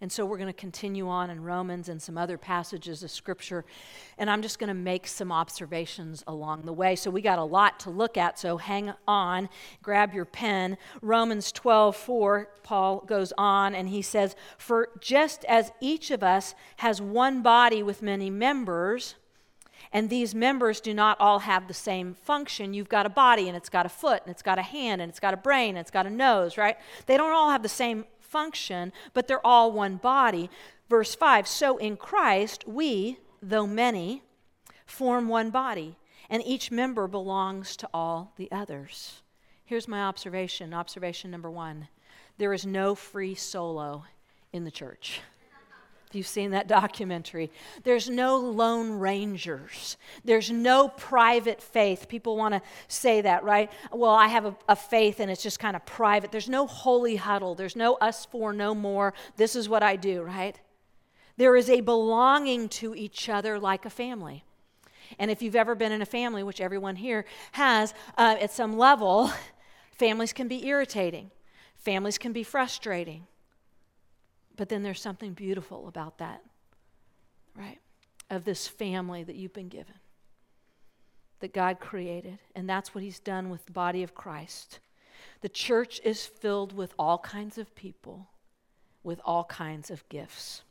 And 0.00 0.12
so 0.12 0.26
we're 0.26 0.36
going 0.36 0.48
to 0.48 0.52
continue 0.52 1.08
on 1.08 1.30
in 1.30 1.42
Romans 1.42 1.88
and 1.88 2.02
some 2.02 2.18
other 2.18 2.36
passages 2.36 3.02
of 3.02 3.10
Scripture. 3.10 3.64
And 4.18 4.28
I'm 4.28 4.42
just 4.42 4.58
going 4.58 4.68
to 4.68 4.74
make 4.74 5.06
some 5.06 5.32
observations 5.32 6.22
along 6.26 6.62
the 6.62 6.74
way. 6.74 6.94
So 6.94 7.10
we 7.10 7.22
got 7.22 7.38
a 7.38 7.44
lot 7.44 7.80
to 7.80 7.90
look 7.90 8.18
at, 8.18 8.38
so 8.38 8.58
hang 8.58 8.92
on, 9.08 9.48
grab 9.82 10.12
your 10.12 10.26
pen. 10.26 10.76
Romans 11.00 11.50
12, 11.52 11.96
4, 11.96 12.50
Paul 12.62 13.00
goes 13.06 13.32
on 13.38 13.74
and 13.74 13.88
he 13.88 14.02
says, 14.02 14.36
For 14.58 14.90
just 15.00 15.44
as 15.46 15.72
each 15.80 16.10
of 16.10 16.22
us 16.22 16.54
has 16.76 17.00
one 17.00 17.40
body 17.40 17.82
with 17.82 18.02
many 18.02 18.28
members, 18.28 19.14
and 19.94 20.10
these 20.10 20.34
members 20.34 20.82
do 20.82 20.92
not 20.92 21.18
all 21.18 21.38
have 21.38 21.66
the 21.68 21.74
same 21.74 22.12
function. 22.14 22.74
You've 22.74 22.90
got 22.90 23.06
a 23.06 23.10
body, 23.10 23.48
and 23.48 23.56
it's 23.56 23.70
got 23.70 23.86
a 23.86 23.88
foot, 23.88 24.20
and 24.24 24.30
it's 24.30 24.42
got 24.42 24.58
a 24.58 24.62
hand, 24.62 25.00
and 25.00 25.08
it's 25.08 25.20
got 25.20 25.32
a 25.32 25.38
brain, 25.38 25.70
and 25.70 25.78
it's 25.78 25.90
got 25.90 26.06
a 26.06 26.10
nose, 26.10 26.58
right? 26.58 26.76
They 27.06 27.16
don't 27.16 27.32
all 27.32 27.50
have 27.50 27.62
the 27.62 27.68
same 27.70 28.04
function, 28.20 28.92
but 29.14 29.26
they're 29.26 29.46
all 29.46 29.72
one 29.72 29.96
body. 29.96 30.50
Verse 30.90 31.14
5 31.14 31.48
So 31.48 31.78
in 31.78 31.96
Christ, 31.96 32.68
we, 32.68 33.18
though 33.40 33.66
many, 33.66 34.22
form 34.84 35.28
one 35.28 35.48
body 35.48 35.96
and 36.30 36.42
each 36.44 36.70
member 36.70 37.06
belongs 37.06 37.76
to 37.76 37.88
all 37.92 38.32
the 38.36 38.50
others. 38.50 39.22
Here's 39.64 39.88
my 39.88 40.02
observation 40.02 40.74
observation 40.74 41.30
number 41.30 41.50
one 41.50 41.88
there 42.36 42.52
is 42.52 42.66
no 42.66 42.94
free 42.94 43.34
solo 43.34 44.04
in 44.52 44.64
the 44.64 44.70
church. 44.70 45.20
You've 46.14 46.26
seen 46.26 46.50
that 46.50 46.68
documentary. 46.80 47.50
There's 47.82 48.08
no 48.08 48.38
lone 48.38 48.92
rangers. 48.92 49.96
There's 50.24 50.50
no 50.50 50.88
private 50.88 51.62
faith. 51.62 52.08
People 52.08 52.36
want 52.36 52.54
to 52.54 52.62
say 52.88 53.20
that, 53.22 53.44
right? 53.44 53.70
Well, 53.92 54.12
I 54.12 54.28
have 54.28 54.46
a, 54.46 54.56
a, 54.68 54.76
faith 54.76 55.20
and 55.20 55.30
it's 55.30 55.42
just 55.42 55.58
kind 55.58 55.76
of 55.76 55.84
private. 55.86 56.32
There's 56.32 56.48
no 56.48 56.66
holy 56.66 57.16
huddle. 57.16 57.54
There's 57.54 57.76
no 57.76 57.94
us 57.94 58.26
for 58.26 58.52
no 58.52 58.74
more. 58.74 59.14
This 59.36 59.56
is 59.56 59.68
what 59.68 59.82
I 59.82 59.96
do, 59.96 60.22
right? 60.22 60.58
There 61.36 61.56
is 61.56 61.68
a 61.68 61.80
belonging 61.80 62.68
to 62.70 62.94
each 62.94 63.28
other 63.28 63.58
like 63.58 63.84
a 63.84 63.90
family. 63.90 64.44
And 65.18 65.30
if 65.30 65.42
you've 65.42 65.56
ever 65.56 65.74
been 65.74 65.92
in 65.92 66.02
a 66.02 66.06
family, 66.06 66.42
which 66.42 66.60
everyone 66.60 66.96
here 66.96 67.24
has, 67.52 67.94
uh, 68.16 68.36
at 68.40 68.52
some 68.52 68.76
level, 68.78 69.30
families 69.92 70.32
can 70.32 70.48
be 70.48 70.66
irritating, 70.66 71.30
families 71.76 72.18
can 72.18 72.32
be 72.32 72.42
frustrating. 72.42 73.26
But 74.56 74.68
then 74.68 74.82
there's 74.82 75.00
something 75.00 75.32
beautiful 75.32 75.88
about 75.88 76.18
that, 76.18 76.42
right? 77.56 77.78
Of 78.30 78.44
this 78.44 78.68
family 78.68 79.24
that 79.24 79.36
you've 79.36 79.52
been 79.52 79.68
given, 79.68 79.94
that 81.40 81.52
God 81.52 81.80
created. 81.80 82.38
And 82.54 82.68
that's 82.68 82.94
what 82.94 83.02
He's 83.02 83.20
done 83.20 83.50
with 83.50 83.66
the 83.66 83.72
body 83.72 84.02
of 84.02 84.14
Christ. 84.14 84.78
The 85.40 85.48
church 85.48 86.00
is 86.04 86.24
filled 86.24 86.72
with 86.72 86.94
all 86.98 87.18
kinds 87.18 87.58
of 87.58 87.74
people, 87.74 88.28
with 89.02 89.20
all 89.24 89.44
kinds 89.44 89.90
of 89.90 90.08
gifts. 90.08 90.62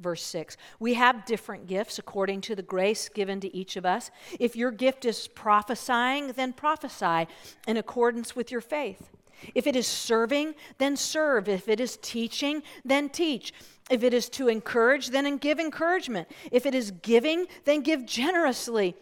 Verse 0.00 0.22
6 0.22 0.56
We 0.78 0.94
have 0.94 1.24
different 1.24 1.66
gifts 1.66 1.98
according 1.98 2.40
to 2.42 2.56
the 2.56 2.62
grace 2.62 3.08
given 3.08 3.40
to 3.40 3.56
each 3.56 3.76
of 3.76 3.86
us. 3.86 4.10
If 4.40 4.56
your 4.56 4.70
gift 4.70 5.04
is 5.04 5.28
prophesying, 5.28 6.32
then 6.32 6.52
prophesy 6.52 7.28
in 7.66 7.76
accordance 7.76 8.34
with 8.34 8.50
your 8.50 8.60
faith. 8.60 9.10
If 9.54 9.66
it 9.66 9.76
is 9.76 9.86
serving, 9.86 10.54
then 10.78 10.96
serve. 10.96 11.48
If 11.48 11.68
it 11.68 11.80
is 11.80 11.98
teaching, 12.00 12.62
then 12.84 13.08
teach. 13.08 13.52
If 13.90 14.02
it 14.02 14.14
is 14.14 14.28
to 14.30 14.48
encourage, 14.48 15.10
then 15.10 15.36
give 15.36 15.60
encouragement. 15.60 16.28
If 16.50 16.66
it 16.66 16.74
is 16.74 16.90
giving, 16.90 17.46
then 17.64 17.82
give 17.82 18.06
generously. 18.06 18.96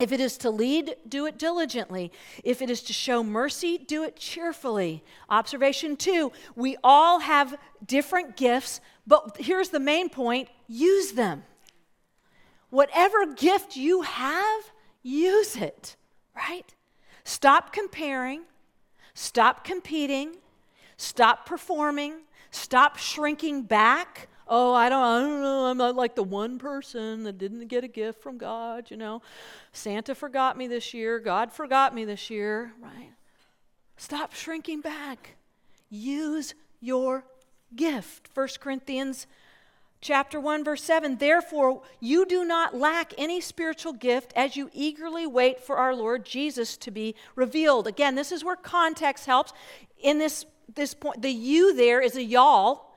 If 0.00 0.12
it 0.12 0.20
is 0.20 0.36
to 0.38 0.50
lead, 0.50 0.94
do 1.08 1.26
it 1.26 1.38
diligently. 1.38 2.12
If 2.44 2.62
it 2.62 2.70
is 2.70 2.82
to 2.82 2.92
show 2.92 3.24
mercy, 3.24 3.78
do 3.78 4.04
it 4.04 4.16
cheerfully. 4.16 5.04
Observation 5.28 5.96
two 5.96 6.32
we 6.54 6.76
all 6.84 7.20
have 7.20 7.56
different 7.84 8.36
gifts, 8.36 8.80
but 9.06 9.36
here's 9.40 9.70
the 9.70 9.80
main 9.80 10.08
point 10.08 10.48
use 10.68 11.12
them. 11.12 11.44
Whatever 12.70 13.26
gift 13.34 13.76
you 13.76 14.02
have, 14.02 14.70
use 15.02 15.56
it, 15.56 15.96
right? 16.36 16.74
Stop 17.24 17.72
comparing, 17.72 18.42
stop 19.18 19.64
competing, 19.64 20.36
stop 20.96 21.44
performing, 21.44 22.14
stop 22.50 22.96
shrinking 22.96 23.62
back 23.62 24.28
oh, 24.48 24.72
I 24.72 24.88
don't, 24.88 25.02
I 25.02 25.20
don't 25.20 25.42
know, 25.42 25.66
I'm 25.66 25.76
not 25.76 25.94
like 25.94 26.14
the 26.14 26.22
one 26.22 26.58
person 26.58 27.24
that 27.24 27.38
didn't 27.38 27.68
get 27.68 27.84
a 27.84 27.88
gift 27.88 28.22
from 28.22 28.38
God, 28.38 28.90
you 28.90 28.96
know. 28.96 29.22
Santa 29.72 30.14
forgot 30.14 30.56
me 30.56 30.66
this 30.66 30.94
year, 30.94 31.18
God 31.18 31.52
forgot 31.52 31.94
me 31.94 32.04
this 32.04 32.30
year, 32.30 32.72
right? 32.80 33.12
Stop 33.96 34.32
shrinking 34.32 34.80
back. 34.80 35.36
Use 35.90 36.54
your 36.80 37.24
gift. 37.74 38.30
1 38.32 38.48
Corinthians 38.60 39.26
chapter 40.00 40.38
1 40.40 40.64
verse 40.64 40.82
7 40.82 41.16
therefore 41.18 41.82
you 42.00 42.24
do 42.24 42.44
not 42.44 42.76
lack 42.76 43.12
any 43.18 43.40
spiritual 43.40 43.92
gift 43.92 44.32
as 44.36 44.56
you 44.56 44.70
eagerly 44.72 45.26
wait 45.26 45.60
for 45.60 45.76
our 45.76 45.94
lord 45.94 46.24
jesus 46.24 46.76
to 46.76 46.90
be 46.90 47.14
revealed 47.34 47.86
again 47.86 48.14
this 48.14 48.30
is 48.30 48.44
where 48.44 48.56
context 48.56 49.26
helps 49.26 49.52
in 50.00 50.18
this 50.18 50.46
this 50.74 50.94
point 50.94 51.20
the 51.22 51.30
you 51.30 51.74
there 51.74 52.00
is 52.00 52.16
a 52.16 52.22
y'all 52.22 52.88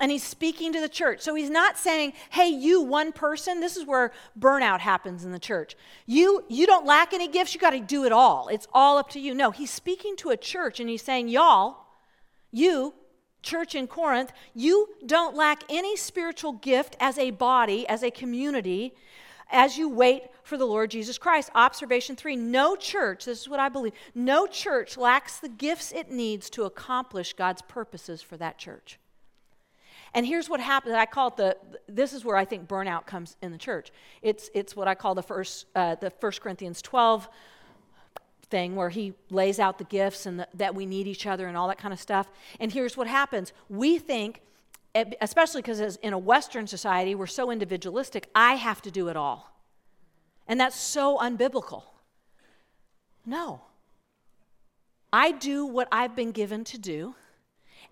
and 0.00 0.10
he's 0.10 0.22
speaking 0.22 0.72
to 0.72 0.80
the 0.80 0.88
church. 0.88 1.20
So 1.20 1.34
he's 1.34 1.50
not 1.50 1.76
saying, 1.76 2.12
"Hey, 2.30 2.48
you 2.48 2.80
one 2.80 3.12
person, 3.12 3.60
this 3.60 3.76
is 3.76 3.84
where 3.84 4.12
burnout 4.38 4.80
happens 4.80 5.24
in 5.24 5.32
the 5.32 5.38
church. 5.38 5.76
You 6.06 6.44
you 6.48 6.66
don't 6.66 6.86
lack 6.86 7.12
any 7.12 7.28
gifts, 7.28 7.54
you 7.54 7.60
got 7.60 7.70
to 7.70 7.80
do 7.80 8.04
it 8.04 8.12
all. 8.12 8.48
It's 8.48 8.68
all 8.72 8.98
up 8.98 9.10
to 9.10 9.20
you." 9.20 9.34
No, 9.34 9.50
he's 9.50 9.70
speaking 9.70 10.16
to 10.16 10.30
a 10.30 10.36
church 10.36 10.80
and 10.80 10.88
he's 10.88 11.02
saying, 11.02 11.28
"Y'all, 11.28 11.86
you 12.52 12.94
church 13.42 13.74
in 13.74 13.86
Corinth, 13.86 14.32
you 14.54 14.88
don't 15.04 15.34
lack 15.34 15.62
any 15.68 15.96
spiritual 15.96 16.52
gift 16.52 16.96
as 17.00 17.18
a 17.18 17.30
body, 17.30 17.86
as 17.88 18.02
a 18.02 18.10
community." 18.10 18.94
As 19.50 19.78
you 19.78 19.88
wait 19.88 20.24
for 20.42 20.58
the 20.58 20.66
Lord 20.66 20.90
Jesus 20.90 21.16
Christ. 21.16 21.48
Observation 21.54 22.16
three 22.16 22.36
no 22.36 22.76
church, 22.76 23.24
this 23.24 23.40
is 23.40 23.48
what 23.48 23.58
I 23.58 23.70
believe, 23.70 23.94
no 24.14 24.46
church 24.46 24.98
lacks 24.98 25.38
the 25.38 25.48
gifts 25.48 25.90
it 25.90 26.10
needs 26.10 26.50
to 26.50 26.64
accomplish 26.64 27.32
God's 27.32 27.62
purposes 27.62 28.20
for 28.20 28.36
that 28.36 28.58
church. 28.58 28.98
And 30.14 30.26
here's 30.26 30.48
what 30.48 30.60
happens. 30.60 30.94
I 30.94 31.06
call 31.06 31.28
it 31.28 31.36
the. 31.36 31.56
This 31.88 32.12
is 32.12 32.24
where 32.24 32.36
I 32.36 32.44
think 32.44 32.66
burnout 32.66 33.06
comes 33.06 33.36
in 33.42 33.52
the 33.52 33.58
church. 33.58 33.90
It's 34.22 34.50
it's 34.54 34.74
what 34.74 34.88
I 34.88 34.94
call 34.94 35.14
the 35.14 35.22
first 35.22 35.66
uh, 35.74 35.96
the 35.96 36.10
First 36.10 36.40
Corinthians 36.40 36.80
12 36.82 37.28
thing 38.50 38.76
where 38.76 38.88
he 38.88 39.14
lays 39.30 39.58
out 39.58 39.78
the 39.78 39.84
gifts 39.84 40.26
and 40.26 40.40
the, 40.40 40.48
that 40.54 40.74
we 40.74 40.86
need 40.86 41.06
each 41.06 41.26
other 41.26 41.46
and 41.46 41.56
all 41.56 41.68
that 41.68 41.78
kind 41.78 41.92
of 41.92 42.00
stuff. 42.00 42.28
And 42.60 42.72
here's 42.72 42.96
what 42.96 43.06
happens. 43.06 43.52
We 43.68 43.98
think, 43.98 44.40
especially 45.20 45.62
because 45.62 45.96
in 45.96 46.12
a 46.12 46.18
Western 46.18 46.66
society 46.66 47.14
we're 47.14 47.26
so 47.26 47.50
individualistic. 47.50 48.28
I 48.34 48.54
have 48.54 48.82
to 48.82 48.90
do 48.90 49.08
it 49.08 49.16
all, 49.16 49.52
and 50.46 50.58
that's 50.58 50.76
so 50.76 51.18
unbiblical. 51.18 51.82
No. 53.24 53.62
I 55.12 55.32
do 55.32 55.64
what 55.64 55.88
I've 55.90 56.14
been 56.14 56.32
given 56.32 56.64
to 56.64 56.78
do 56.78 57.14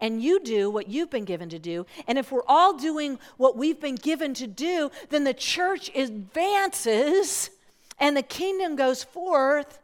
and 0.00 0.22
you 0.22 0.40
do 0.40 0.70
what 0.70 0.88
you've 0.88 1.10
been 1.10 1.24
given 1.24 1.48
to 1.48 1.58
do. 1.58 1.86
And 2.06 2.18
if 2.18 2.30
we're 2.30 2.46
all 2.46 2.76
doing 2.76 3.18
what 3.36 3.56
we've 3.56 3.80
been 3.80 3.94
given 3.94 4.34
to 4.34 4.46
do, 4.46 4.90
then 5.08 5.24
the 5.24 5.34
church 5.34 5.90
advances 5.94 7.50
and 7.98 8.16
the 8.16 8.22
kingdom 8.22 8.76
goes 8.76 9.04
forth, 9.04 9.78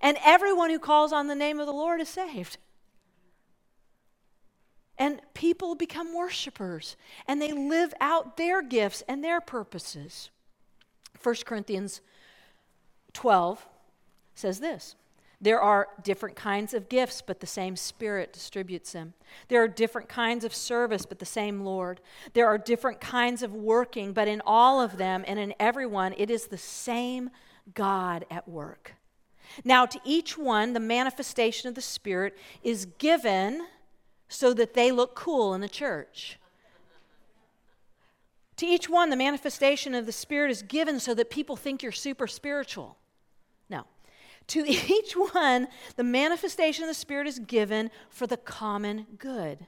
and 0.00 0.16
everyone 0.24 0.70
who 0.70 0.78
calls 0.78 1.12
on 1.12 1.26
the 1.26 1.34
name 1.34 1.60
of 1.60 1.66
the 1.66 1.72
Lord 1.72 2.00
is 2.00 2.08
saved. 2.08 2.58
And 4.98 5.20
people 5.32 5.74
become 5.74 6.14
worshipers 6.14 6.96
and 7.26 7.40
they 7.40 7.52
live 7.52 7.94
out 8.00 8.36
their 8.36 8.62
gifts 8.62 9.02
and 9.08 9.24
their 9.24 9.40
purposes. 9.40 10.30
1 11.22 11.34
Corinthians 11.46 12.00
12 13.14 13.66
says 14.34 14.60
this 14.60 14.96
there 15.42 15.60
are 15.60 15.88
different 16.02 16.36
kinds 16.36 16.74
of 16.74 16.90
gifts, 16.90 17.22
but 17.22 17.40
the 17.40 17.46
same 17.46 17.74
Spirit 17.74 18.32
distributes 18.32 18.92
them. 18.92 19.14
There 19.48 19.62
are 19.62 19.68
different 19.68 20.08
kinds 20.08 20.44
of 20.44 20.54
service, 20.54 21.06
but 21.06 21.18
the 21.18 21.24
same 21.24 21.64
Lord. 21.64 22.00
There 22.34 22.46
are 22.46 22.58
different 22.58 23.00
kinds 23.00 23.42
of 23.42 23.54
working, 23.54 24.12
but 24.12 24.28
in 24.28 24.42
all 24.44 24.82
of 24.82 24.98
them 24.98 25.24
and 25.26 25.38
in 25.38 25.54
everyone, 25.58 26.14
it 26.18 26.30
is 26.30 26.46
the 26.46 26.58
same 26.58 27.30
God 27.72 28.26
at 28.30 28.46
work. 28.46 28.94
Now, 29.64 29.86
to 29.86 30.00
each 30.04 30.38
one, 30.38 30.72
the 30.72 30.80
manifestation 30.80 31.68
of 31.68 31.74
the 31.74 31.80
Spirit 31.80 32.36
is 32.62 32.86
given 32.98 33.66
so 34.28 34.54
that 34.54 34.74
they 34.74 34.90
look 34.92 35.14
cool 35.14 35.54
in 35.54 35.60
the 35.60 35.68
church. 35.68 36.38
To 38.56 38.66
each 38.66 38.88
one, 38.88 39.10
the 39.10 39.16
manifestation 39.16 39.94
of 39.94 40.06
the 40.06 40.12
Spirit 40.12 40.50
is 40.50 40.62
given 40.62 41.00
so 41.00 41.14
that 41.14 41.30
people 41.30 41.56
think 41.56 41.82
you're 41.82 41.92
super 41.92 42.26
spiritual. 42.26 42.98
No. 43.68 43.84
To 44.48 44.64
each 44.68 45.14
one, 45.14 45.68
the 45.96 46.04
manifestation 46.04 46.84
of 46.84 46.88
the 46.88 46.94
Spirit 46.94 47.26
is 47.26 47.38
given 47.38 47.90
for 48.10 48.26
the 48.26 48.36
common 48.36 49.06
good. 49.18 49.66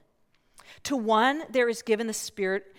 To 0.85 0.97
one, 0.97 1.45
there 1.51 1.68
is 1.68 1.83
given 1.83 2.07
the 2.07 2.12
Spirit. 2.12 2.77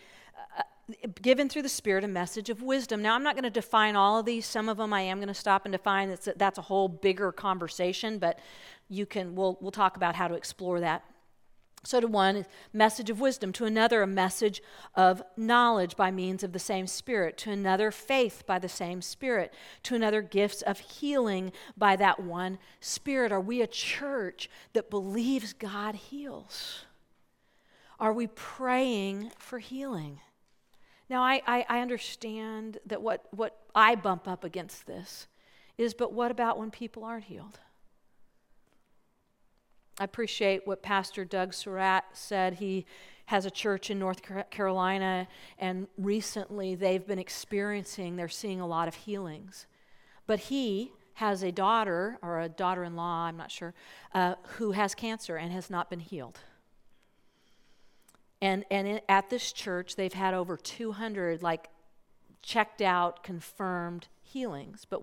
Given 1.21 1.47
through 1.47 1.61
the 1.61 1.69
Spirit 1.69 2.03
a 2.03 2.09
message 2.09 2.49
of 2.49 2.61
wisdom. 2.61 3.01
Now, 3.01 3.15
I'm 3.15 3.23
not 3.23 3.35
going 3.35 3.45
to 3.45 3.49
define 3.49 3.95
all 3.95 4.19
of 4.19 4.25
these. 4.25 4.45
Some 4.45 4.67
of 4.67 4.77
them 4.77 4.91
I 4.91 5.01
am 5.01 5.17
going 5.17 5.29
to 5.29 5.33
stop 5.33 5.65
and 5.65 5.71
define. 5.71 6.09
That's 6.09 6.27
a, 6.27 6.33
that's 6.35 6.57
a 6.57 6.63
whole 6.63 6.89
bigger 6.89 7.31
conversation, 7.31 8.19
but 8.19 8.39
you 8.89 9.05
can. 9.05 9.33
We'll 9.33 9.57
we'll 9.61 9.71
talk 9.71 9.95
about 9.95 10.15
how 10.15 10.27
to 10.27 10.35
explore 10.35 10.81
that. 10.81 11.05
So, 11.85 11.99
to 11.99 12.07
one, 12.07 12.45
message 12.71 13.09
of 13.09 13.19
wisdom. 13.19 13.51
To 13.53 13.65
another, 13.65 14.01
a 14.01 14.07
message 14.07 14.61
of 14.95 15.21
knowledge 15.35 15.97
by 15.97 16.11
means 16.11 16.43
of 16.43 16.53
the 16.53 16.59
same 16.59 16.87
Spirit. 16.87 17.37
To 17.39 17.51
another, 17.51 17.91
faith 17.91 18.43
by 18.45 18.59
the 18.59 18.69
same 18.69 19.01
Spirit. 19.01 19.53
To 19.83 19.95
another, 19.95 20.21
gifts 20.21 20.61
of 20.61 20.79
healing 20.79 21.51
by 21.77 21.97
that 21.97 22.21
one 22.21 22.57
Spirit. 22.79 23.31
Are 23.31 23.41
we 23.41 23.61
a 23.61 23.67
church 23.67 24.49
that 24.73 24.89
believes 24.89 25.53
God 25.53 25.95
heals? 25.95 26.85
Are 27.99 28.13
we 28.13 28.27
praying 28.27 29.31
for 29.37 29.59
healing? 29.59 30.19
Now, 31.13 31.21
I, 31.21 31.43
I, 31.45 31.65
I 31.69 31.79
understand 31.81 32.79
that 32.87 32.99
what, 32.99 33.27
what 33.29 33.55
I 33.75 33.93
bump 33.93 34.27
up 34.27 34.43
against 34.43 34.87
this 34.87 35.27
is, 35.77 35.93
but 35.93 36.11
what 36.11 36.31
about 36.31 36.57
when 36.57 36.71
people 36.71 37.03
aren't 37.03 37.25
healed? 37.25 37.59
I 39.99 40.05
appreciate 40.05 40.65
what 40.65 40.81
Pastor 40.81 41.23
Doug 41.23 41.53
Surratt 41.53 42.05
said. 42.13 42.55
He 42.55 42.87
has 43.27 43.45
a 43.45 43.51
church 43.51 43.91
in 43.91 43.99
North 43.99 44.21
Carolina, 44.49 45.27
and 45.59 45.85
recently 45.99 46.73
they've 46.73 47.05
been 47.05 47.19
experiencing, 47.19 48.15
they're 48.15 48.27
seeing 48.27 48.59
a 48.59 48.65
lot 48.65 48.87
of 48.87 48.95
healings. 48.95 49.67
But 50.25 50.39
he 50.39 50.93
has 51.13 51.43
a 51.43 51.51
daughter 51.51 52.17
or 52.23 52.41
a 52.41 52.49
daughter 52.49 52.83
in 52.83 52.95
law, 52.95 53.25
I'm 53.25 53.37
not 53.37 53.51
sure, 53.51 53.75
uh, 54.15 54.33
who 54.57 54.71
has 54.71 54.95
cancer 54.95 55.35
and 55.35 55.53
has 55.53 55.69
not 55.69 55.91
been 55.91 55.99
healed. 55.99 56.39
And, 58.43 58.65
and 58.69 58.99
at 59.07 59.29
this 59.29 59.53
church, 59.53 59.95
they've 59.95 60.11
had 60.11 60.33
over 60.33 60.57
200 60.57 61.41
like 61.41 61.69
checked 62.41 62.81
out, 62.81 63.23
confirmed 63.23 64.09
healings, 64.21 64.85
but 64.87 65.01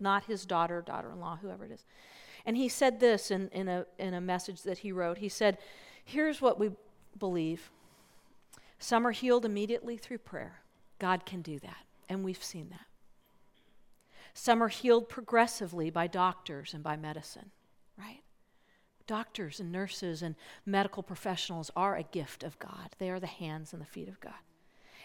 not 0.00 0.24
his 0.24 0.44
daughter, 0.44 0.82
daughter 0.82 1.12
in 1.12 1.20
law, 1.20 1.38
whoever 1.40 1.64
it 1.64 1.70
is. 1.70 1.84
And 2.44 2.56
he 2.56 2.68
said 2.68 2.98
this 2.98 3.30
in, 3.30 3.48
in, 3.50 3.68
a, 3.68 3.86
in 4.00 4.12
a 4.12 4.20
message 4.20 4.62
that 4.62 4.78
he 4.78 4.90
wrote. 4.90 5.18
He 5.18 5.28
said, 5.28 5.58
Here's 6.04 6.42
what 6.42 6.58
we 6.58 6.72
believe 7.16 7.70
some 8.80 9.06
are 9.06 9.12
healed 9.12 9.44
immediately 9.44 9.96
through 9.96 10.18
prayer. 10.18 10.58
God 10.98 11.24
can 11.24 11.42
do 11.42 11.60
that, 11.60 11.84
and 12.08 12.24
we've 12.24 12.42
seen 12.42 12.70
that. 12.70 12.86
Some 14.34 14.60
are 14.60 14.68
healed 14.68 15.08
progressively 15.08 15.90
by 15.90 16.08
doctors 16.08 16.74
and 16.74 16.82
by 16.82 16.96
medicine? 16.96 17.52
Doctors 19.06 19.60
and 19.60 19.70
nurses 19.70 20.22
and 20.22 20.34
medical 20.64 21.02
professionals 21.02 21.70
are 21.76 21.96
a 21.96 22.02
gift 22.02 22.42
of 22.42 22.58
God. 22.58 22.94
They 22.98 23.10
are 23.10 23.20
the 23.20 23.26
hands 23.26 23.72
and 23.72 23.82
the 23.82 23.86
feet 23.86 24.08
of 24.08 24.20
God. 24.20 24.32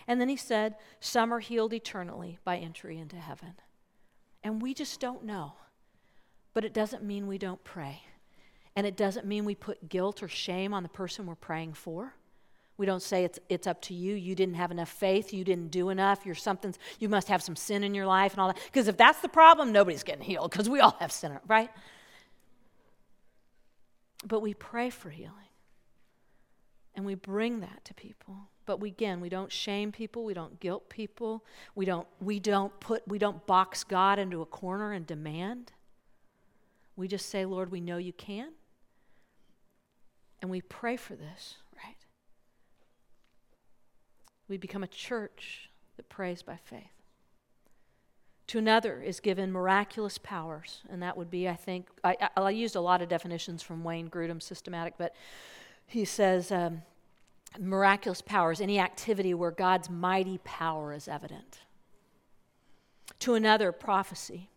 And 0.08 0.20
then 0.20 0.30
he 0.30 0.38
said, 0.38 0.76
Some 1.00 1.34
are 1.34 1.40
healed 1.40 1.74
eternally 1.74 2.40
by 2.44 2.58
entry 2.58 2.98
into 2.98 3.18
heaven. 3.18 3.56
And 4.44 4.62
we 4.62 4.74
just 4.74 5.00
don't 5.00 5.24
know. 5.24 5.54
But 6.54 6.66
it 6.66 6.74
doesn't 6.74 7.04
mean 7.04 7.28
we 7.28 7.38
don't 7.38 7.64
pray. 7.64 8.04
And 8.76 8.88
it 8.88 8.96
doesn't 8.96 9.26
mean 9.26 9.46
we 9.46 9.56
put 9.56 9.90
guilt 9.90 10.24
or 10.24 10.28
shame 10.28 10.74
on 10.74 10.84
the 10.84 10.90
person 10.90 11.26
we're 11.26 11.36
praying 11.36 11.74
for. 11.74 12.14
We 12.78 12.86
don't 12.86 13.04
say 13.04 13.26
it's, 13.26 13.38
it's 13.50 13.68
up 13.68 13.82
to 13.84 13.94
you. 13.94 14.16
You 14.16 14.36
didn't 14.36 14.56
have 14.56 14.72
enough 14.72 14.90
faith. 14.90 15.34
You 15.34 15.44
didn't 15.44 15.70
do 15.70 15.90
enough. 15.90 16.26
You're 16.26 16.34
something, 16.34 16.74
you 16.98 17.10
must 17.10 17.28
have 17.28 17.44
some 17.44 17.58
sin 17.58 17.84
in 17.84 17.94
your 17.94 18.06
life 18.06 18.32
and 18.32 18.40
all 18.40 18.48
that. 18.48 18.60
Because 18.66 18.88
if 18.88 18.96
that's 18.96 19.20
the 19.20 19.28
problem, 19.28 19.74
nobody's 19.74 20.04
getting 20.04 20.24
healed 20.24 20.50
because 20.52 20.70
we 20.70 20.80
all 20.80 20.96
have 21.02 21.12
sin, 21.12 21.38
right? 21.46 21.70
But 24.26 24.42
we 24.42 24.54
pray 24.54 24.90
for 24.90 25.10
healing. 25.10 25.34
And 26.96 27.06
we 27.06 27.16
bring 27.16 27.62
that 27.62 27.86
to 27.86 27.94
people. 27.94 28.50
But 28.66 28.80
we, 28.80 28.90
again, 28.90 29.22
we 29.22 29.30
don't 29.30 29.52
shame 29.52 29.92
people. 29.92 30.26
We 30.26 30.34
don't 30.34 30.60
guilt 30.60 30.90
people. 30.90 31.46
We 31.74 31.86
don't, 31.86 32.08
we 32.20 32.40
don't 32.40 32.78
put, 32.80 33.08
we 33.08 33.18
don't 33.18 33.46
box 33.48 33.84
God 33.84 34.20
into 34.20 34.42
a 34.42 34.46
corner 34.46 34.92
and 34.92 35.08
demand. 35.08 35.72
We 36.96 37.08
just 37.08 37.30
say, 37.30 37.46
Lord, 37.46 37.72
we 37.72 37.80
know 37.80 37.98
you 37.98 38.12
can. 38.12 38.50
And 40.42 40.52
we 40.52 40.62
pray 40.62 40.98
for 40.98 41.16
this. 41.16 41.56
Right? 41.76 41.96
We 44.50 44.58
become 44.58 44.84
a 44.84 44.88
church 44.88 45.70
that 45.96 46.10
prays 46.10 46.42
by 46.42 46.58
faith. 46.58 46.99
To 48.50 48.58
another 48.58 49.02
is 49.02 49.20
given 49.20 49.52
miraculous 49.52 50.18
powers, 50.18 50.82
and 50.90 51.02
that 51.04 51.16
would 51.16 51.30
be, 51.30 51.48
I 51.48 51.56
think, 51.56 51.88
I, 52.04 52.16
I, 52.36 52.42
I 52.42 52.50
used 52.52 52.76
a 52.76 52.82
lot 52.82 53.02
of 53.02 53.10
definitions 53.10 53.62
from 53.62 53.84
Wayne 53.84 54.10
Grudem's 54.10 54.46
systematic, 54.46 54.96
but 54.98 55.16
he 55.86 56.04
says 56.04 56.52
um, 56.52 56.82
miraculous 57.60 58.22
powers, 58.22 58.60
any 58.60 58.80
activity 58.80 59.34
where 59.34 59.52
God's 59.52 59.90
mighty 59.90 60.40
power 60.44 60.94
is 60.94 61.08
evident. 61.08 61.60
To 63.20 63.36
another, 63.36 63.72
prophecy, 63.72 64.50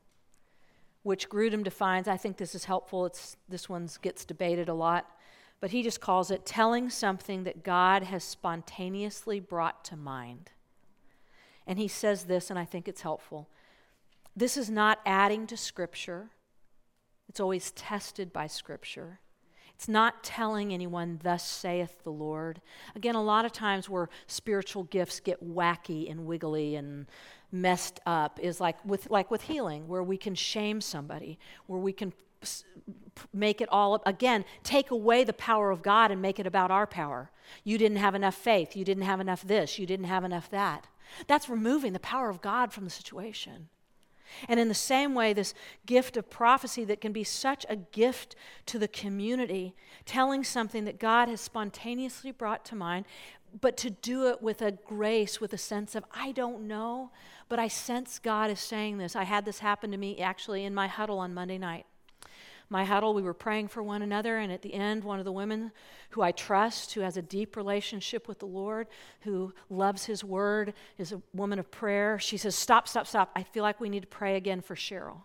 which 1.02 1.28
Grudem 1.28 1.62
defines, 1.62 2.08
I 2.08 2.16
think 2.16 2.38
this 2.38 2.54
is 2.54 2.64
helpful. 2.64 3.06
It's, 3.06 3.36
this 3.48 3.68
one 3.68 3.88
gets 4.00 4.24
debated 4.24 4.68
a 4.68 4.74
lot 4.74 5.06
but 5.62 5.70
he 5.70 5.84
just 5.84 6.00
calls 6.00 6.32
it 6.32 6.44
telling 6.44 6.90
something 6.90 7.44
that 7.44 7.62
God 7.62 8.02
has 8.02 8.24
spontaneously 8.24 9.38
brought 9.38 9.84
to 9.84 9.96
mind. 9.96 10.50
And 11.68 11.78
he 11.78 11.86
says 11.86 12.24
this, 12.24 12.50
and 12.50 12.58
I 12.58 12.64
think 12.64 12.88
it's 12.88 13.02
helpful. 13.02 13.48
This 14.34 14.56
is 14.56 14.70
not 14.70 15.00
adding 15.04 15.46
to 15.48 15.56
Scripture, 15.56 16.30
it's 17.28 17.40
always 17.40 17.70
tested 17.72 18.32
by 18.32 18.46
Scripture. 18.46 19.20
It's 19.74 19.88
not 19.88 20.22
telling 20.22 20.72
anyone, 20.72 21.18
Thus 21.24 21.44
saith 21.44 22.04
the 22.04 22.12
Lord. 22.12 22.60
Again, 22.94 23.16
a 23.16 23.22
lot 23.22 23.44
of 23.44 23.50
times 23.50 23.88
where 23.88 24.10
spiritual 24.28 24.84
gifts 24.84 25.18
get 25.18 25.42
wacky 25.42 26.08
and 26.08 26.24
wiggly 26.24 26.76
and 26.76 27.06
messed 27.50 27.98
up 28.06 28.38
is 28.40 28.60
like 28.60 28.76
with, 28.84 29.10
like 29.10 29.30
with 29.30 29.42
healing, 29.42 29.88
where 29.88 30.02
we 30.02 30.16
can 30.16 30.36
shame 30.36 30.80
somebody, 30.80 31.36
where 31.66 31.80
we 31.80 31.92
can 31.92 32.12
make 33.32 33.60
it 33.60 33.68
all 33.70 34.02
again 34.04 34.44
take 34.64 34.90
away 34.90 35.22
the 35.22 35.32
power 35.32 35.70
of 35.70 35.80
god 35.80 36.10
and 36.10 36.20
make 36.20 36.38
it 36.38 36.46
about 36.46 36.70
our 36.70 36.86
power. 36.86 37.30
You 37.64 37.78
didn't 37.78 37.98
have 37.98 38.14
enough 38.14 38.34
faith. 38.34 38.76
You 38.76 38.84
didn't 38.84 39.04
have 39.04 39.20
enough 39.20 39.42
this. 39.42 39.78
You 39.78 39.86
didn't 39.86 40.06
have 40.06 40.24
enough 40.24 40.50
that. 40.50 40.86
That's 41.26 41.48
removing 41.48 41.92
the 41.92 42.00
power 42.00 42.28
of 42.28 42.40
god 42.40 42.72
from 42.72 42.84
the 42.84 42.90
situation 42.90 43.68
and 44.48 44.58
in 44.58 44.68
the 44.68 44.74
same 44.74 45.14
way 45.14 45.32
this 45.32 45.54
gift 45.86 46.16
of 46.16 46.30
prophecy 46.30 46.84
that 46.84 47.00
can 47.00 47.12
be 47.12 47.24
such 47.24 47.64
a 47.68 47.76
gift 47.76 48.34
to 48.66 48.78
the 48.78 48.88
community 48.88 49.74
telling 50.04 50.44
something 50.44 50.84
that 50.84 50.98
god 50.98 51.28
has 51.28 51.40
spontaneously 51.40 52.30
brought 52.30 52.64
to 52.64 52.74
mind 52.74 53.04
but 53.60 53.76
to 53.76 53.90
do 53.90 54.28
it 54.28 54.42
with 54.42 54.62
a 54.62 54.72
grace 54.72 55.40
with 55.40 55.52
a 55.52 55.58
sense 55.58 55.94
of 55.94 56.04
i 56.14 56.32
don't 56.32 56.60
know 56.66 57.10
but 57.48 57.58
i 57.58 57.68
sense 57.68 58.18
god 58.18 58.50
is 58.50 58.60
saying 58.60 58.98
this. 58.98 59.14
I 59.14 59.24
had 59.24 59.44
this 59.44 59.58
happen 59.58 59.90
to 59.90 59.96
me 59.96 60.18
actually 60.18 60.64
in 60.64 60.74
my 60.74 60.86
huddle 60.86 61.18
on 61.18 61.34
monday 61.34 61.58
night 61.58 61.86
my 62.72 62.84
huddle, 62.84 63.14
we 63.14 63.22
were 63.22 63.34
praying 63.34 63.68
for 63.68 63.82
one 63.82 64.02
another, 64.02 64.38
and 64.38 64.50
at 64.50 64.62
the 64.62 64.74
end, 64.74 65.04
one 65.04 65.18
of 65.18 65.24
the 65.24 65.30
women 65.30 65.70
who 66.10 66.22
I 66.22 66.32
trust, 66.32 66.94
who 66.94 67.02
has 67.02 67.16
a 67.16 67.22
deep 67.22 67.54
relationship 67.54 68.26
with 68.26 68.40
the 68.40 68.46
Lord, 68.46 68.88
who 69.20 69.52
loves 69.70 70.06
His 70.06 70.24
Word, 70.24 70.74
is 70.98 71.12
a 71.12 71.22
woman 71.32 71.58
of 71.58 71.70
prayer, 71.70 72.18
she 72.18 72.36
says, 72.36 72.56
Stop, 72.56 72.88
stop, 72.88 73.06
stop. 73.06 73.30
I 73.36 73.42
feel 73.42 73.62
like 73.62 73.80
we 73.80 73.88
need 73.88 74.00
to 74.00 74.08
pray 74.08 74.36
again 74.36 74.62
for 74.62 74.74
Cheryl. 74.74 75.20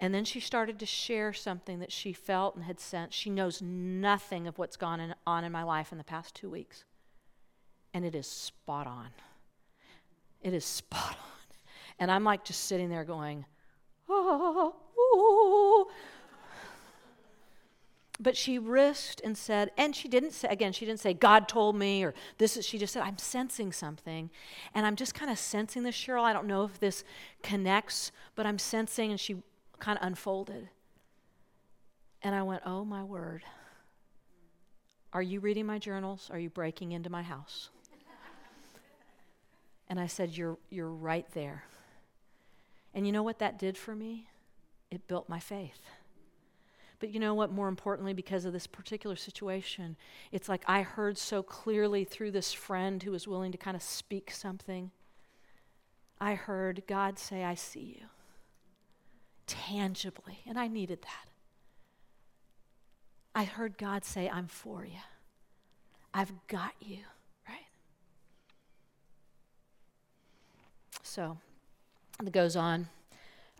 And 0.00 0.14
then 0.14 0.24
she 0.24 0.40
started 0.40 0.78
to 0.78 0.86
share 0.86 1.32
something 1.32 1.80
that 1.80 1.92
she 1.92 2.12
felt 2.12 2.56
and 2.56 2.64
had 2.64 2.80
sensed. 2.80 3.16
She 3.16 3.30
knows 3.30 3.60
nothing 3.60 4.46
of 4.46 4.58
what's 4.58 4.76
gone 4.76 5.14
on 5.26 5.44
in 5.44 5.52
my 5.52 5.62
life 5.62 5.92
in 5.92 5.98
the 5.98 6.04
past 6.04 6.34
two 6.34 6.50
weeks. 6.50 6.84
And 7.92 8.04
it 8.04 8.14
is 8.14 8.26
spot 8.26 8.86
on. 8.86 9.08
It 10.40 10.54
is 10.54 10.64
spot 10.64 11.16
on. 11.20 11.56
And 11.98 12.10
I'm 12.10 12.24
like 12.24 12.44
just 12.44 12.64
sitting 12.64 12.88
there 12.88 13.04
going, 13.04 13.44
oh, 14.12 15.90
but 18.20 18.36
she 18.36 18.58
risked 18.58 19.20
and 19.24 19.36
said, 19.36 19.72
and 19.76 19.96
she 19.96 20.06
didn't 20.06 20.32
say, 20.32 20.48
again, 20.48 20.72
she 20.72 20.86
didn't 20.86 21.00
say, 21.00 21.12
God 21.12 21.48
told 21.48 21.74
me, 21.74 22.04
or 22.04 22.14
this 22.38 22.56
is, 22.56 22.64
she 22.64 22.78
just 22.78 22.92
said, 22.92 23.02
I'm 23.02 23.18
sensing 23.18 23.72
something. 23.72 24.30
And 24.74 24.86
I'm 24.86 24.94
just 24.94 25.14
kind 25.14 25.30
of 25.30 25.38
sensing 25.38 25.82
this, 25.82 25.96
Cheryl. 25.96 26.22
I 26.22 26.32
don't 26.32 26.46
know 26.46 26.64
if 26.64 26.78
this 26.78 27.02
connects, 27.42 28.12
but 28.36 28.46
I'm 28.46 28.58
sensing, 28.58 29.10
and 29.10 29.18
she 29.18 29.42
kind 29.80 29.98
of 29.98 30.06
unfolded. 30.06 30.68
And 32.22 32.34
I 32.34 32.42
went, 32.42 32.62
oh 32.64 32.84
my 32.84 33.02
word. 33.02 33.42
Are 35.12 35.22
you 35.22 35.40
reading 35.40 35.66
my 35.66 35.78
journals? 35.78 36.30
Are 36.32 36.38
you 36.38 36.48
breaking 36.48 36.92
into 36.92 37.10
my 37.10 37.22
house? 37.22 37.70
and 39.88 40.00
I 40.00 40.06
said, 40.06 40.30
You're, 40.30 40.56
you're 40.70 40.88
right 40.88 41.26
there. 41.34 41.64
And 42.94 43.06
you 43.06 43.12
know 43.12 43.22
what 43.22 43.38
that 43.38 43.58
did 43.58 43.76
for 43.76 43.94
me? 43.94 44.28
it 44.92 45.08
built 45.08 45.28
my 45.28 45.40
faith. 45.40 45.80
But 47.00 47.10
you 47.10 47.18
know 47.18 47.34
what? 47.34 47.50
More 47.50 47.66
importantly, 47.66 48.12
because 48.12 48.44
of 48.44 48.52
this 48.52 48.66
particular 48.66 49.16
situation, 49.16 49.96
it's 50.30 50.48
like 50.48 50.62
I 50.68 50.82
heard 50.82 51.16
so 51.18 51.42
clearly 51.42 52.04
through 52.04 52.30
this 52.30 52.52
friend 52.52 53.02
who 53.02 53.10
was 53.10 53.26
willing 53.26 53.50
to 53.52 53.58
kind 53.58 53.74
of 53.74 53.82
speak 53.82 54.30
something. 54.30 54.90
I 56.20 56.34
heard 56.34 56.82
God 56.86 57.18
say, 57.18 57.42
I 57.42 57.54
see 57.54 57.98
you 58.00 58.06
tangibly, 59.46 60.40
and 60.46 60.58
I 60.58 60.68
needed 60.68 61.02
that. 61.02 61.28
I 63.34 63.44
heard 63.44 63.78
God 63.78 64.04
say, 64.04 64.28
I'm 64.28 64.46
for 64.46 64.84
you. 64.84 65.00
I've 66.14 66.32
got 66.46 66.74
you, 66.80 66.98
right? 67.48 67.66
So 71.02 71.38
it 72.24 72.32
goes 72.32 72.56
on. 72.56 72.88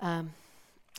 Um, 0.00 0.32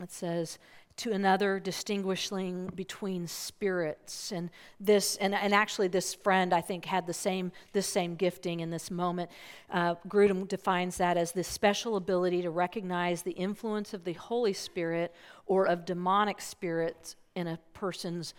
it 0.01 0.11
says, 0.11 0.57
to 0.95 1.11
another 1.11 1.59
distinguishing 1.59 2.67
between 2.75 3.27
spirits 3.27 4.31
and 4.31 4.49
this 4.79 5.15
and, 5.17 5.33
and 5.33 5.53
actually 5.53 5.87
this 5.87 6.13
friend 6.13 6.53
i 6.53 6.61
think 6.61 6.85
had 6.85 7.07
the 7.07 7.13
same 7.13 7.51
this 7.73 7.87
same 7.87 8.15
gifting 8.15 8.59
in 8.59 8.69
this 8.69 8.91
moment 8.91 9.29
uh, 9.71 9.95
grudem 10.07 10.47
defines 10.47 10.97
that 10.97 11.17
as 11.17 11.31
the 11.31 11.43
special 11.43 11.95
ability 11.95 12.41
to 12.41 12.51
recognize 12.51 13.23
the 13.23 13.31
influence 13.31 13.93
of 13.93 14.03
the 14.03 14.13
holy 14.13 14.53
spirit 14.53 15.13
or 15.47 15.65
of 15.65 15.85
demonic 15.85 16.39
spirits 16.39 17.15
in 17.35 17.47
a 17.47 17.59
person's 17.73 18.35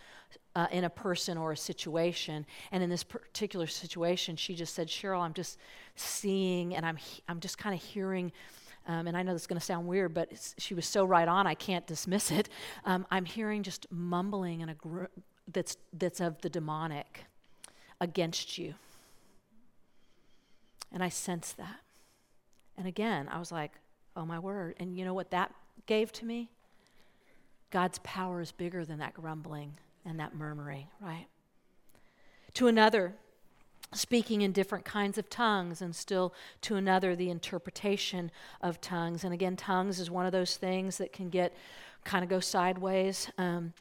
uh, 0.57 0.69
in 0.71 0.85
a 0.85 0.91
person 0.91 1.37
or 1.37 1.51
a 1.51 1.57
situation 1.57 2.47
and 2.71 2.83
in 2.85 2.89
this 2.89 3.03
particular 3.03 3.67
situation 3.67 4.37
she 4.37 4.55
just 4.55 4.75
said 4.75 4.87
cheryl 4.87 5.21
i'm 5.21 5.35
just 5.35 5.59
seeing 5.97 6.77
and 6.77 6.87
i'm 6.87 6.99
i'm 7.29 7.41
just 7.41 7.59
kind 7.59 7.75
of 7.75 7.83
hearing 7.83 8.31
um, 8.87 9.07
and 9.07 9.17
I 9.17 9.23
know 9.23 9.33
this 9.33 9.43
is 9.43 9.47
going 9.47 9.59
to 9.59 9.65
sound 9.65 9.87
weird, 9.87 10.13
but 10.13 10.31
she 10.59 10.75
was 10.75 10.87
so 10.87 11.05
right 11.05 11.27
on, 11.27 11.47
I 11.47 11.55
can't 11.55 11.87
dismiss 11.87 12.31
it. 12.31 12.49
Um, 12.85 13.07
I'm 13.11 13.25
hearing 13.25 13.63
just 13.63 13.87
mumbling 13.91 14.63
and 14.63 14.71
a 14.71 15.09
that's, 15.53 15.77
that's 15.93 16.21
of 16.21 16.41
the 16.41 16.51
demonic 16.51 17.25
against 18.01 18.59
you. 18.59 18.75
And 20.93 21.03
I 21.03 21.09
sense 21.09 21.53
that. 21.53 21.81
And 22.77 22.87
again, 22.87 23.29
I 23.31 23.39
was 23.39 23.51
like, 23.51 23.73
oh 24.17 24.25
my 24.25 24.39
word. 24.39 24.77
And 24.79 24.97
you 24.97 25.05
know 25.05 25.15
what 25.15 25.31
that 25.31 25.53
gave 25.87 26.13
to 26.13 26.25
me? 26.25 26.51
God's 27.71 27.99
power 28.05 28.41
is 28.41 28.53
bigger 28.53 28.85
than 28.85 28.99
that 28.99 29.15
grumbling 29.15 29.75
and 30.05 30.21
that 30.21 30.35
murmuring, 30.35 30.87
right? 31.01 31.27
To 32.55 32.69
another, 32.69 33.15
speaking 33.95 34.43
in 34.43 34.53
different 34.53 34.85
kinds 34.85 35.19
of 35.19 35.31
tongues, 35.31 35.81
and 35.81 35.95
still 35.95 36.35
to 36.63 36.77
another, 36.77 37.17
the 37.17 37.31
interpretation 37.31 38.31
of 38.61 38.81
tongues. 38.81 39.25
And 39.25 39.33
again, 39.33 39.57
tongues 39.57 40.01
is 40.01 40.11
one 40.11 40.27
of 40.27 40.33
those 40.33 40.57
things 40.57 40.99
that 40.99 41.13
can 41.13 41.31
get 41.31 41.55
kind 42.05 42.23
of 42.23 42.29
go 42.29 42.41
sideways. 42.41 43.31
Um, 43.39 43.73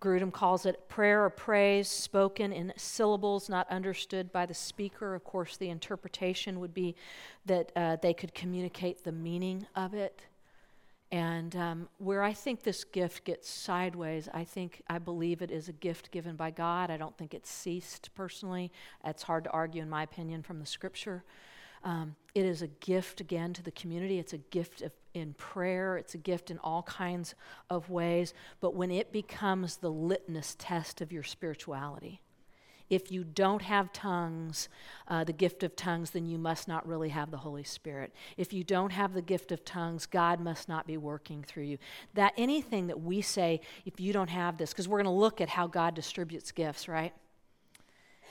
Grudem 0.00 0.32
calls 0.32 0.66
it 0.66 0.88
prayer 0.88 1.24
or 1.24 1.30
praise 1.30 1.88
spoken 1.88 2.52
in 2.52 2.72
syllables 2.76 3.48
not 3.48 3.70
understood 3.70 4.32
by 4.32 4.46
the 4.46 4.54
speaker. 4.54 5.14
Of 5.14 5.22
course, 5.22 5.56
the 5.56 5.68
interpretation 5.68 6.58
would 6.58 6.74
be 6.74 6.96
that 7.46 7.70
uh, 7.76 7.96
they 8.02 8.12
could 8.12 8.34
communicate 8.34 9.04
the 9.04 9.12
meaning 9.12 9.64
of 9.76 9.94
it. 9.94 10.22
And 11.12 11.54
um, 11.56 11.88
where 11.98 12.22
I 12.22 12.32
think 12.32 12.62
this 12.62 12.84
gift 12.84 13.24
gets 13.24 13.46
sideways, 13.48 14.30
I 14.32 14.44
think, 14.44 14.80
I 14.88 14.98
believe 14.98 15.42
it 15.42 15.50
is 15.50 15.68
a 15.68 15.72
gift 15.72 16.10
given 16.10 16.36
by 16.36 16.50
God. 16.50 16.90
I 16.90 16.96
don't 16.96 17.16
think 17.18 17.34
it's 17.34 17.50
ceased 17.50 18.08
personally. 18.14 18.72
It's 19.04 19.22
hard 19.22 19.44
to 19.44 19.50
argue, 19.50 19.82
in 19.82 19.90
my 19.90 20.04
opinion, 20.04 20.42
from 20.42 20.58
the 20.58 20.64
scripture. 20.64 21.22
Um, 21.84 22.16
it 22.34 22.46
is 22.46 22.62
a 22.62 22.66
gift, 22.66 23.20
again, 23.20 23.52
to 23.52 23.62
the 23.62 23.72
community. 23.72 24.18
It's 24.18 24.32
a 24.32 24.38
gift 24.38 24.80
of, 24.80 24.92
in 25.12 25.34
prayer. 25.34 25.98
It's 25.98 26.14
a 26.14 26.18
gift 26.18 26.50
in 26.50 26.58
all 26.60 26.82
kinds 26.84 27.34
of 27.68 27.90
ways. 27.90 28.32
But 28.60 28.74
when 28.74 28.90
it 28.90 29.12
becomes 29.12 29.76
the 29.76 29.90
litmus 29.90 30.56
test 30.58 31.02
of 31.02 31.12
your 31.12 31.24
spirituality, 31.24 32.22
if 32.92 33.10
you 33.10 33.24
don't 33.24 33.62
have 33.62 33.90
tongues, 33.94 34.68
uh, 35.08 35.24
the 35.24 35.32
gift 35.32 35.62
of 35.62 35.74
tongues, 35.74 36.10
then 36.10 36.26
you 36.26 36.36
must 36.36 36.68
not 36.68 36.86
really 36.86 37.08
have 37.08 37.30
the 37.30 37.38
Holy 37.38 37.64
Spirit. 37.64 38.12
If 38.36 38.52
you 38.52 38.62
don't 38.62 38.90
have 38.90 39.14
the 39.14 39.22
gift 39.22 39.50
of 39.50 39.64
tongues, 39.64 40.04
God 40.04 40.40
must 40.40 40.68
not 40.68 40.86
be 40.86 40.98
working 40.98 41.42
through 41.42 41.62
you. 41.62 41.78
That 42.12 42.34
anything 42.36 42.88
that 42.88 43.00
we 43.00 43.22
say, 43.22 43.62
if 43.86 43.98
you 43.98 44.12
don't 44.12 44.28
have 44.28 44.58
this, 44.58 44.72
because 44.74 44.88
we're 44.88 45.02
going 45.02 45.14
to 45.14 45.18
look 45.18 45.40
at 45.40 45.48
how 45.48 45.66
God 45.66 45.94
distributes 45.94 46.52
gifts, 46.52 46.86
right? 46.86 47.14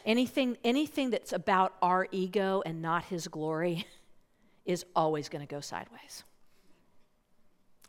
Anything, 0.06 0.58
anything 0.64 1.10
that's 1.10 1.34
about 1.34 1.74
our 1.82 2.08
ego 2.12 2.62
and 2.64 2.84
not 2.84 3.06
His 3.06 3.28
glory 3.28 3.88
is 4.66 4.86
always 4.96 5.28
going 5.28 5.46
to 5.46 5.52
go 5.52 5.60
sideways. 5.60 6.24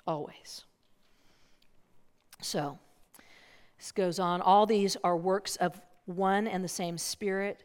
Always. 0.06 0.64
So, 2.40 2.78
this 3.76 3.92
goes 3.92 4.18
on. 4.18 4.40
All 4.40 4.64
these 4.64 4.96
are 5.04 5.18
works 5.18 5.56
of 5.56 5.78
one 6.06 6.46
and 6.46 6.62
the 6.62 6.68
same 6.68 6.98
Spirit, 6.98 7.62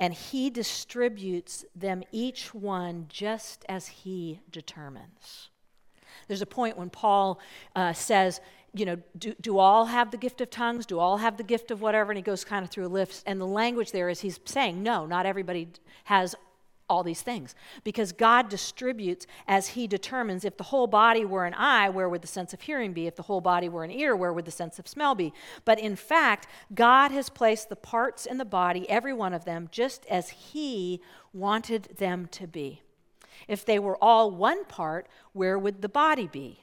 and 0.00 0.12
He 0.14 0.50
distributes 0.50 1.64
them 1.74 2.02
each 2.12 2.54
one 2.54 3.06
just 3.08 3.64
as 3.68 3.88
He 3.88 4.40
determines. 4.50 5.50
There's 6.28 6.42
a 6.42 6.46
point 6.46 6.78
when 6.78 6.90
Paul 6.90 7.40
uh, 7.76 7.92
says, 7.92 8.40
you 8.72 8.84
know, 8.84 8.96
do, 9.16 9.34
do 9.40 9.58
all 9.58 9.86
have 9.86 10.10
the 10.10 10.16
gift 10.16 10.40
of 10.40 10.50
tongues? 10.50 10.84
Do 10.84 10.98
all 10.98 11.18
have 11.18 11.36
the 11.36 11.44
gift 11.44 11.70
of 11.70 11.80
whatever? 11.80 12.10
And 12.10 12.16
he 12.16 12.22
goes 12.22 12.44
kind 12.44 12.64
of 12.64 12.70
through 12.70 12.86
a 12.86 12.88
list. 12.88 13.22
And 13.26 13.40
the 13.40 13.46
language 13.46 13.92
there 13.92 14.08
is 14.08 14.20
he's 14.20 14.40
saying, 14.44 14.82
no, 14.82 15.06
not 15.06 15.26
everybody 15.26 15.68
has 16.04 16.34
all 16.88 17.02
these 17.02 17.22
things 17.22 17.54
because 17.82 18.12
God 18.12 18.48
distributes 18.48 19.26
as 19.48 19.68
He 19.68 19.86
determines. 19.86 20.44
If 20.44 20.56
the 20.56 20.64
whole 20.64 20.86
body 20.86 21.24
were 21.24 21.46
an 21.46 21.54
eye, 21.54 21.88
where 21.88 22.08
would 22.08 22.22
the 22.22 22.28
sense 22.28 22.52
of 22.52 22.62
hearing 22.62 22.92
be? 22.92 23.06
If 23.06 23.16
the 23.16 23.22
whole 23.22 23.40
body 23.40 23.68
were 23.68 23.84
an 23.84 23.90
ear, 23.90 24.14
where 24.14 24.32
would 24.32 24.44
the 24.44 24.50
sense 24.50 24.78
of 24.78 24.86
smell 24.86 25.14
be? 25.14 25.32
But 25.64 25.78
in 25.78 25.96
fact, 25.96 26.46
God 26.74 27.10
has 27.10 27.30
placed 27.30 27.68
the 27.68 27.76
parts 27.76 28.26
in 28.26 28.38
the 28.38 28.44
body, 28.44 28.88
every 28.88 29.12
one 29.12 29.32
of 29.32 29.44
them, 29.44 29.68
just 29.70 30.04
as 30.06 30.28
He 30.30 31.00
wanted 31.32 31.96
them 31.96 32.26
to 32.32 32.46
be. 32.46 32.82
If 33.48 33.64
they 33.64 33.78
were 33.78 34.02
all 34.02 34.30
one 34.30 34.64
part, 34.64 35.08
where 35.32 35.58
would 35.58 35.82
the 35.82 35.88
body 35.88 36.28
be? 36.28 36.60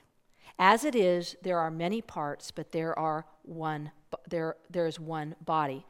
As 0.58 0.86
it 0.86 0.96
is, 0.96 1.36
there 1.42 1.60
are 1.60 1.72
many 1.72 2.02
parts, 2.02 2.52
but 2.52 2.72
there 2.72 2.98
are 2.98 3.26
one 3.44 3.92
there 4.30 4.58
there 4.70 4.88
is 4.88 5.00
one 5.00 5.36
body. 5.44 5.86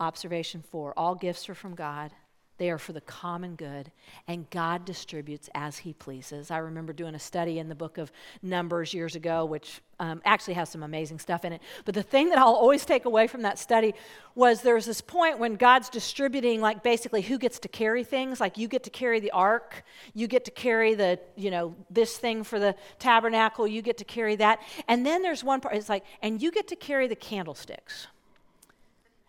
Observation 0.00 0.62
4. 0.70 0.98
All 0.98 1.14
gifts 1.14 1.48
are 1.48 1.54
from 1.54 1.74
God 1.74 2.10
they 2.56 2.70
are 2.70 2.78
for 2.78 2.92
the 2.92 3.00
common 3.00 3.56
good, 3.56 3.90
and 4.28 4.48
God 4.50 4.84
distributes 4.84 5.50
as 5.54 5.78
He 5.78 5.92
pleases. 5.92 6.50
I 6.50 6.58
remember 6.58 6.92
doing 6.92 7.14
a 7.16 7.18
study 7.18 7.58
in 7.58 7.68
the 7.68 7.74
book 7.74 7.98
of 7.98 8.12
Numbers 8.42 8.94
years 8.94 9.16
ago, 9.16 9.44
which 9.44 9.80
um, 9.98 10.22
actually 10.24 10.54
has 10.54 10.68
some 10.68 10.84
amazing 10.84 11.18
stuff 11.18 11.44
in 11.44 11.52
it. 11.52 11.60
But 11.84 11.94
the 11.94 12.02
thing 12.02 12.28
that 12.28 12.38
I'll 12.38 12.54
always 12.54 12.84
take 12.84 13.06
away 13.06 13.26
from 13.26 13.42
that 13.42 13.58
study 13.58 13.94
was 14.36 14.62
there's 14.62 14.86
this 14.86 15.00
point 15.00 15.38
when 15.40 15.56
God's 15.56 15.88
distributing, 15.88 16.60
like 16.60 16.84
basically 16.84 17.22
who 17.22 17.38
gets 17.38 17.58
to 17.60 17.68
carry 17.68 18.04
things. 18.04 18.40
Like 18.40 18.56
you 18.56 18.68
get 18.68 18.84
to 18.84 18.90
carry 18.90 19.18
the 19.18 19.32
ark, 19.32 19.84
you 20.14 20.28
get 20.28 20.44
to 20.44 20.50
carry 20.52 20.94
the, 20.94 21.18
you 21.36 21.50
know, 21.50 21.74
this 21.90 22.16
thing 22.16 22.44
for 22.44 22.60
the 22.60 22.76
tabernacle, 23.00 23.66
you 23.66 23.82
get 23.82 23.98
to 23.98 24.04
carry 24.04 24.36
that. 24.36 24.60
And 24.86 25.04
then 25.04 25.22
there's 25.22 25.42
one 25.42 25.60
part, 25.60 25.74
it's 25.74 25.88
like, 25.88 26.04
and 26.22 26.40
you 26.40 26.52
get 26.52 26.68
to 26.68 26.76
carry 26.76 27.08
the 27.08 27.16
candlesticks. 27.16 28.06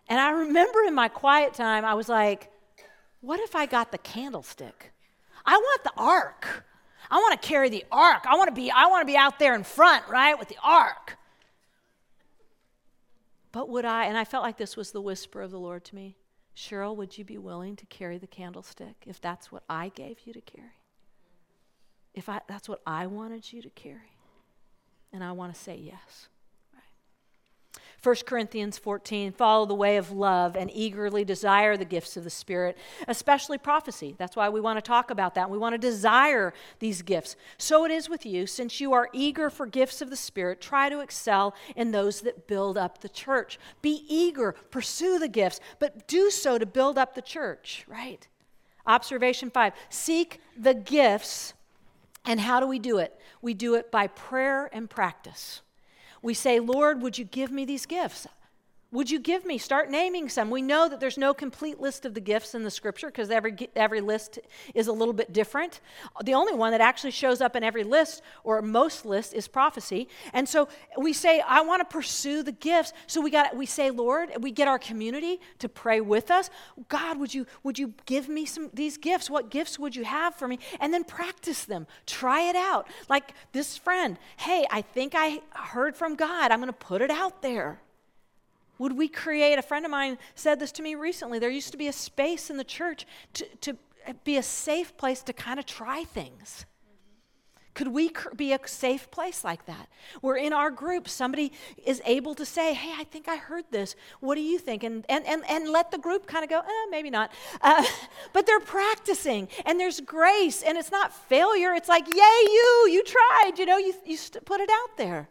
And 0.08 0.20
I 0.20 0.30
remember 0.32 0.84
in 0.84 0.94
my 0.94 1.08
quiet 1.08 1.56
time, 1.56 1.84
I 1.84 1.96
was 1.96 2.08
like, 2.08 2.52
what 3.26 3.40
if 3.40 3.56
I 3.56 3.66
got 3.66 3.92
the 3.92 3.98
candlestick? 3.98 4.92
I 5.46 5.58
want 5.58 5.84
the 5.84 5.94
ark. 5.98 6.66
I 7.10 7.16
want 7.18 7.40
to 7.40 7.48
carry 7.48 7.70
the 7.70 7.86
ark. 7.92 8.24
I 8.26 8.36
want 8.36 8.50
to 8.50 8.56
be 8.56 8.72
I 8.72 8.88
want 8.88 9.02
to 9.02 9.12
be 9.12 9.18
out 9.18 9.40
there 9.40 9.56
in 9.56 9.64
front, 9.64 10.08
right, 10.08 10.38
with 10.38 10.48
the 10.48 10.58
ark. 10.64 11.18
But 13.52 13.70
would 13.70 13.86
I, 13.86 14.06
and 14.06 14.18
I 14.18 14.26
felt 14.26 14.44
like 14.44 14.58
this 14.58 14.76
was 14.76 14.92
the 14.92 15.02
whisper 15.02 15.42
of 15.42 15.50
the 15.50 15.60
Lord 15.60 15.86
to 15.86 15.96
me, 15.96 16.18
Cheryl, 16.58 16.96
would 16.98 17.18
you 17.18 17.24
be 17.24 17.38
willing 17.38 17.78
to 17.78 17.86
carry 17.86 18.18
the 18.18 18.28
candlestick 18.28 18.96
if 19.06 19.22
that's 19.22 19.50
what 19.52 19.64
I 19.70 19.90
gave 19.90 20.20
you 20.26 20.34
to 20.34 20.42
carry? 20.42 20.82
If 22.14 22.28
I, 22.28 22.42
that's 22.48 22.68
what 22.68 22.82
I 22.86 23.08
wanted 23.08 23.54
you 23.54 23.62
to 23.62 23.70
carry? 23.70 24.18
And 25.14 25.24
I 25.24 25.32
want 25.32 25.54
to 25.54 25.60
say 25.60 25.78
yes. 25.78 26.28
1 28.06 28.16
Corinthians 28.28 28.78
14, 28.78 29.32
follow 29.32 29.66
the 29.66 29.74
way 29.74 29.98
of 29.98 30.12
love 30.12 30.56
and 30.56 30.70
eagerly 30.72 31.26
desire 31.26 31.76
the 31.76 31.84
gifts 31.84 32.16
of 32.16 32.24
the 32.24 32.30
Spirit, 32.30 32.78
especially 33.08 33.58
prophecy. 33.58 34.14
That's 34.20 34.36
why 34.36 34.48
we 34.50 34.62
want 34.62 34.78
to 34.78 34.82
talk 34.82 35.10
about 35.10 35.34
that. 35.34 35.50
We 35.50 35.58
want 35.58 35.74
to 35.74 35.80
desire 35.80 36.54
these 36.78 37.02
gifts. 37.02 37.36
So 37.58 37.84
it 37.84 37.90
is 37.90 38.08
with 38.08 38.24
you. 38.24 38.46
Since 38.46 38.80
you 38.80 38.94
are 38.94 39.10
eager 39.12 39.50
for 39.50 39.66
gifts 39.66 40.04
of 40.04 40.12
the 40.12 40.16
Spirit, 40.16 40.62
try 40.62 40.88
to 40.88 41.00
excel 41.00 41.56
in 41.76 41.90
those 41.90 42.22
that 42.22 42.46
build 42.46 42.78
up 42.78 43.02
the 43.02 43.10
church. 43.10 43.58
Be 43.82 44.06
eager, 44.08 44.54
pursue 44.70 45.18
the 45.18 45.28
gifts, 45.28 45.60
but 45.80 46.08
do 46.08 46.30
so 46.30 46.60
to 46.60 46.66
build 46.68 47.00
up 47.00 47.16
the 47.16 47.24
church, 47.24 47.86
right? 47.88 48.28
Observation 48.86 49.50
five 49.50 49.74
seek 49.90 50.40
the 50.56 50.76
gifts. 50.76 51.56
And 52.24 52.40
how 52.40 52.60
do 52.60 52.68
we 52.68 52.78
do 52.78 53.00
it? 53.00 53.20
We 53.42 53.56
do 53.56 53.74
it 53.74 53.92
by 53.92 54.06
prayer 54.06 54.70
and 54.72 54.88
practice 54.88 55.64
we 56.26 56.34
say, 56.34 56.60
Lord, 56.60 57.04
would 57.04 57.20
you 57.20 57.24
give 57.24 57.52
me 57.52 57.66
these 57.66 57.86
gifts? 57.86 58.28
Would 58.92 59.10
you 59.12 59.20
give 59.20 59.46
me? 59.46 59.58
Start 59.58 59.90
naming 59.90 60.30
some. 60.30 60.50
We 60.50 60.62
know 60.62 60.88
that 60.88 61.00
there's 61.00 61.18
no 61.18 61.34
complete 61.34 61.82
list 61.82 62.06
of 62.06 62.14
the 62.14 62.22
gifts 62.22 62.56
in 62.56 62.64
the 62.64 62.72
scripture 62.72 63.08
because 63.08 63.30
every, 63.30 63.54
every 63.76 64.00
list 64.00 64.40
is 64.74 64.88
a 64.88 64.92
little 64.94 65.14
bit 65.14 65.34
different. 65.34 65.82
The 66.24 66.34
only 66.34 66.54
one 66.54 66.72
that 66.72 66.82
actually 66.82 67.12
shows 67.12 67.42
up 67.42 67.56
in 67.56 67.64
every 67.64 67.84
list 67.84 68.22
or 68.44 68.62
most 68.62 69.06
lists 69.06 69.34
is 69.34 69.48
prophecy. 69.48 70.08
And 70.34 70.48
so 70.48 70.70
we 70.98 71.14
say, 71.14 71.42
I 71.42 71.62
want 71.62 71.82
to 71.82 71.86
pursue 71.86 72.44
the 72.44 72.52
gifts. 72.52 72.94
So 73.08 73.22
we 73.22 73.32
got 73.32 73.56
we 73.56 73.66
say, 73.66 73.90
Lord, 73.92 74.30
we 74.40 74.52
get 74.52 74.68
our 74.68 74.80
community 74.80 75.42
to 75.60 75.68
pray 75.68 76.00
with 76.00 76.32
us. 76.32 76.50
God, 76.88 77.18
would 77.18 77.34
you 77.34 77.48
would 77.64 77.80
you 77.80 77.94
give 78.06 78.30
me 78.30 78.46
some 78.46 78.70
these 78.74 78.98
gifts? 78.98 79.30
What 79.30 79.50
gifts 79.50 79.78
would 79.80 79.96
you 79.96 80.06
have 80.06 80.36
for 80.36 80.48
me? 80.48 80.60
And 80.80 80.94
then 80.94 81.04
practice 81.04 81.66
them. 81.66 81.88
Try 82.06 82.42
it 82.50 82.56
out. 82.56 82.88
Like 83.10 83.34
this 83.52 83.78
friend, 83.78 84.18
hey, 84.38 84.66
I 84.72 84.82
think 84.82 85.14
I 85.16 85.42
heard 85.52 85.98
from 85.98 86.16
God. 86.16 86.52
I'm 86.52 86.60
going 86.60 86.68
to 86.68 86.74
put 86.74 87.02
it 87.02 87.12
out 87.12 87.42
there. 87.42 87.82
Would 88.78 88.98
we 88.98 89.08
create, 89.08 89.58
a 89.58 89.62
friend 89.62 89.86
of 89.86 89.92
mine 89.92 90.18
said 90.36 90.60
this 90.60 90.72
to 90.74 90.82
me 90.82 90.96
recently, 90.96 91.40
there 91.40 91.50
used 91.50 91.72
to 91.72 91.78
be 91.78 91.88
a 91.88 91.94
space 91.94 92.50
in 92.50 92.58
the 92.58 92.64
church 92.64 93.06
to, 93.34 93.46
to 93.62 93.78
be 94.24 94.38
a 94.38 94.44
safe 94.44 94.96
place 94.98 95.24
to 95.24 95.34
kind 95.34 95.60
of 95.60 95.66
try 95.66 96.04
things. 96.04 96.66
Could 97.76 97.90
we 97.90 98.10
be 98.38 98.54
a 98.54 98.60
safe 98.68 99.12
place 99.12 99.44
like 99.44 99.66
that? 99.66 99.90
Where 100.22 100.38
in 100.38 100.54
our 100.54 100.72
group, 100.72 101.10
somebody 101.10 101.52
is 101.86 102.02
able 102.06 102.34
to 102.36 102.46
say, 102.46 102.74
Hey, 102.74 102.94
I 102.98 103.04
think 103.04 103.28
I 103.28 103.36
heard 103.36 103.66
this. 103.70 103.98
What 104.22 104.36
do 104.36 104.42
you 104.42 104.58
think? 104.58 104.84
And, 104.84 105.06
and, 105.10 105.26
and, 105.28 105.44
and 105.50 105.70
let 105.70 105.92
the 105.92 105.98
group 105.98 106.26
kind 106.26 106.46
of 106.46 106.50
go, 106.50 106.60
eh, 106.60 106.86
maybe 106.90 107.10
not. 107.10 107.32
Uh, 107.60 107.84
but 108.34 108.48
they're 108.48 108.62
practicing, 108.62 109.50
and 109.66 109.78
there's 109.78 110.00
grace, 110.00 110.64
and 110.64 110.78
it's 110.78 110.92
not 110.92 111.14
failure. 111.28 111.74
It's 111.74 111.90
like, 111.90 112.08
Yay, 112.08 112.16
you, 112.16 112.90
you 112.92 113.04
tried. 113.04 113.54
You 113.58 113.66
know, 113.66 113.78
you, 113.78 113.94
you 114.06 114.18
put 114.46 114.62
it 114.62 114.70
out 114.72 114.98
there. 114.98 115.28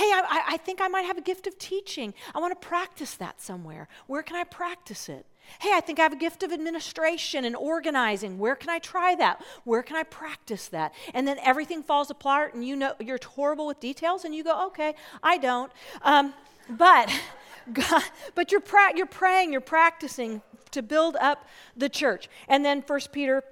Hey, 0.00 0.12
I, 0.14 0.42
I 0.48 0.56
think 0.56 0.80
I 0.80 0.88
might 0.88 1.04
have 1.04 1.18
a 1.18 1.20
gift 1.20 1.46
of 1.46 1.58
teaching. 1.58 2.14
I 2.34 2.38
want 2.38 2.58
to 2.58 2.66
practice 2.66 3.16
that 3.16 3.38
somewhere. 3.38 3.86
Where 4.06 4.22
can 4.22 4.34
I 4.34 4.44
practice 4.44 5.10
it? 5.10 5.26
Hey, 5.60 5.72
I 5.74 5.80
think 5.80 5.98
I 5.98 6.04
have 6.04 6.14
a 6.14 6.16
gift 6.16 6.42
of 6.42 6.52
administration 6.52 7.44
and 7.44 7.54
organizing. 7.54 8.38
Where 8.38 8.56
can 8.56 8.70
I 8.70 8.78
try 8.78 9.14
that? 9.16 9.44
Where 9.64 9.82
can 9.82 9.96
I 9.96 10.04
practice 10.04 10.68
that? 10.68 10.94
And 11.12 11.28
then 11.28 11.36
everything 11.44 11.82
falls 11.82 12.08
apart, 12.08 12.54
and 12.54 12.66
you 12.66 12.76
know 12.76 12.94
you're 12.98 13.18
horrible 13.22 13.66
with 13.66 13.78
details, 13.78 14.24
and 14.24 14.34
you 14.34 14.42
go, 14.42 14.68
okay, 14.68 14.94
I 15.22 15.36
don't. 15.36 15.70
Um, 16.00 16.32
but, 16.70 17.12
God, 17.74 18.02
but 18.34 18.52
you're 18.52 18.62
pra- 18.62 18.96
you're 18.96 19.04
praying, 19.04 19.52
you're 19.52 19.60
practicing 19.60 20.40
to 20.70 20.80
build 20.80 21.16
up 21.16 21.46
the 21.76 21.90
church. 21.90 22.26
And 22.48 22.64
then 22.64 22.80
First 22.80 23.12
Peter 23.12 23.44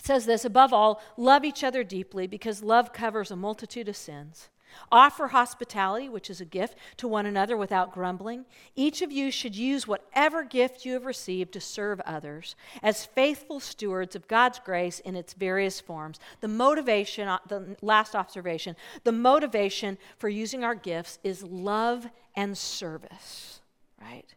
says 0.00 0.26
this 0.26 0.44
above 0.44 0.72
all, 0.72 1.02
love 1.16 1.44
each 1.44 1.64
other 1.64 1.82
deeply 1.82 2.28
because 2.28 2.62
love 2.62 2.92
covers 2.92 3.32
a 3.32 3.36
multitude 3.36 3.88
of 3.88 3.96
sins. 3.96 4.48
Offer 4.90 5.28
hospitality, 5.28 6.08
which 6.08 6.30
is 6.30 6.40
a 6.40 6.44
gift, 6.44 6.76
to 6.98 7.08
one 7.08 7.26
another 7.26 7.56
without 7.56 7.92
grumbling. 7.92 8.44
Each 8.76 9.02
of 9.02 9.12
you 9.12 9.30
should 9.30 9.56
use 9.56 9.86
whatever 9.86 10.44
gift 10.44 10.84
you 10.84 10.92
have 10.94 11.04
received 11.04 11.52
to 11.52 11.60
serve 11.60 12.00
others 12.00 12.56
as 12.82 13.04
faithful 13.04 13.60
stewards 13.60 14.16
of 14.16 14.28
God's 14.28 14.58
grace 14.58 15.00
in 15.00 15.16
its 15.16 15.32
various 15.32 15.80
forms. 15.80 16.18
The 16.40 16.48
motivation, 16.48 17.28
uh, 17.28 17.38
the 17.48 17.76
last 17.82 18.14
observation, 18.14 18.76
the 19.04 19.12
motivation 19.12 19.98
for 20.18 20.28
using 20.28 20.64
our 20.64 20.74
gifts 20.74 21.18
is 21.22 21.42
love 21.42 22.06
and 22.34 22.56
service, 22.56 23.60
right? 24.00 24.34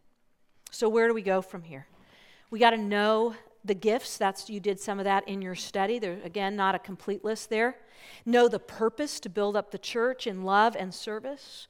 So, 0.72 0.90
where 0.90 1.08
do 1.08 1.14
we 1.14 1.22
go 1.22 1.42
from 1.42 1.64
here? 1.64 1.88
We 2.50 2.60
got 2.60 2.72
to 2.72 2.78
know 2.78 3.36
the 3.64 3.74
gifts. 3.74 4.18
That's 4.18 4.50
you 4.50 4.60
did 4.60 4.80
some 4.80 5.00
of 5.00 5.06
that 5.06 5.28
in 5.28 5.42
your 5.42 5.56
study. 5.56 6.00
There 6.00 6.20
again, 6.24 6.56
not 6.56 6.76
a 6.76 6.80
complete 6.80 7.24
list 7.24 7.50
there. 7.50 7.78
Know 8.26 8.48
the 8.48 8.60
purpose 8.60 9.20
to 9.22 9.30
build 9.30 9.56
up 9.56 9.72
the 9.72 9.78
church 9.78 10.28
in 10.28 10.44
love 10.44 10.76
and 10.76 10.94
service. 10.94 11.68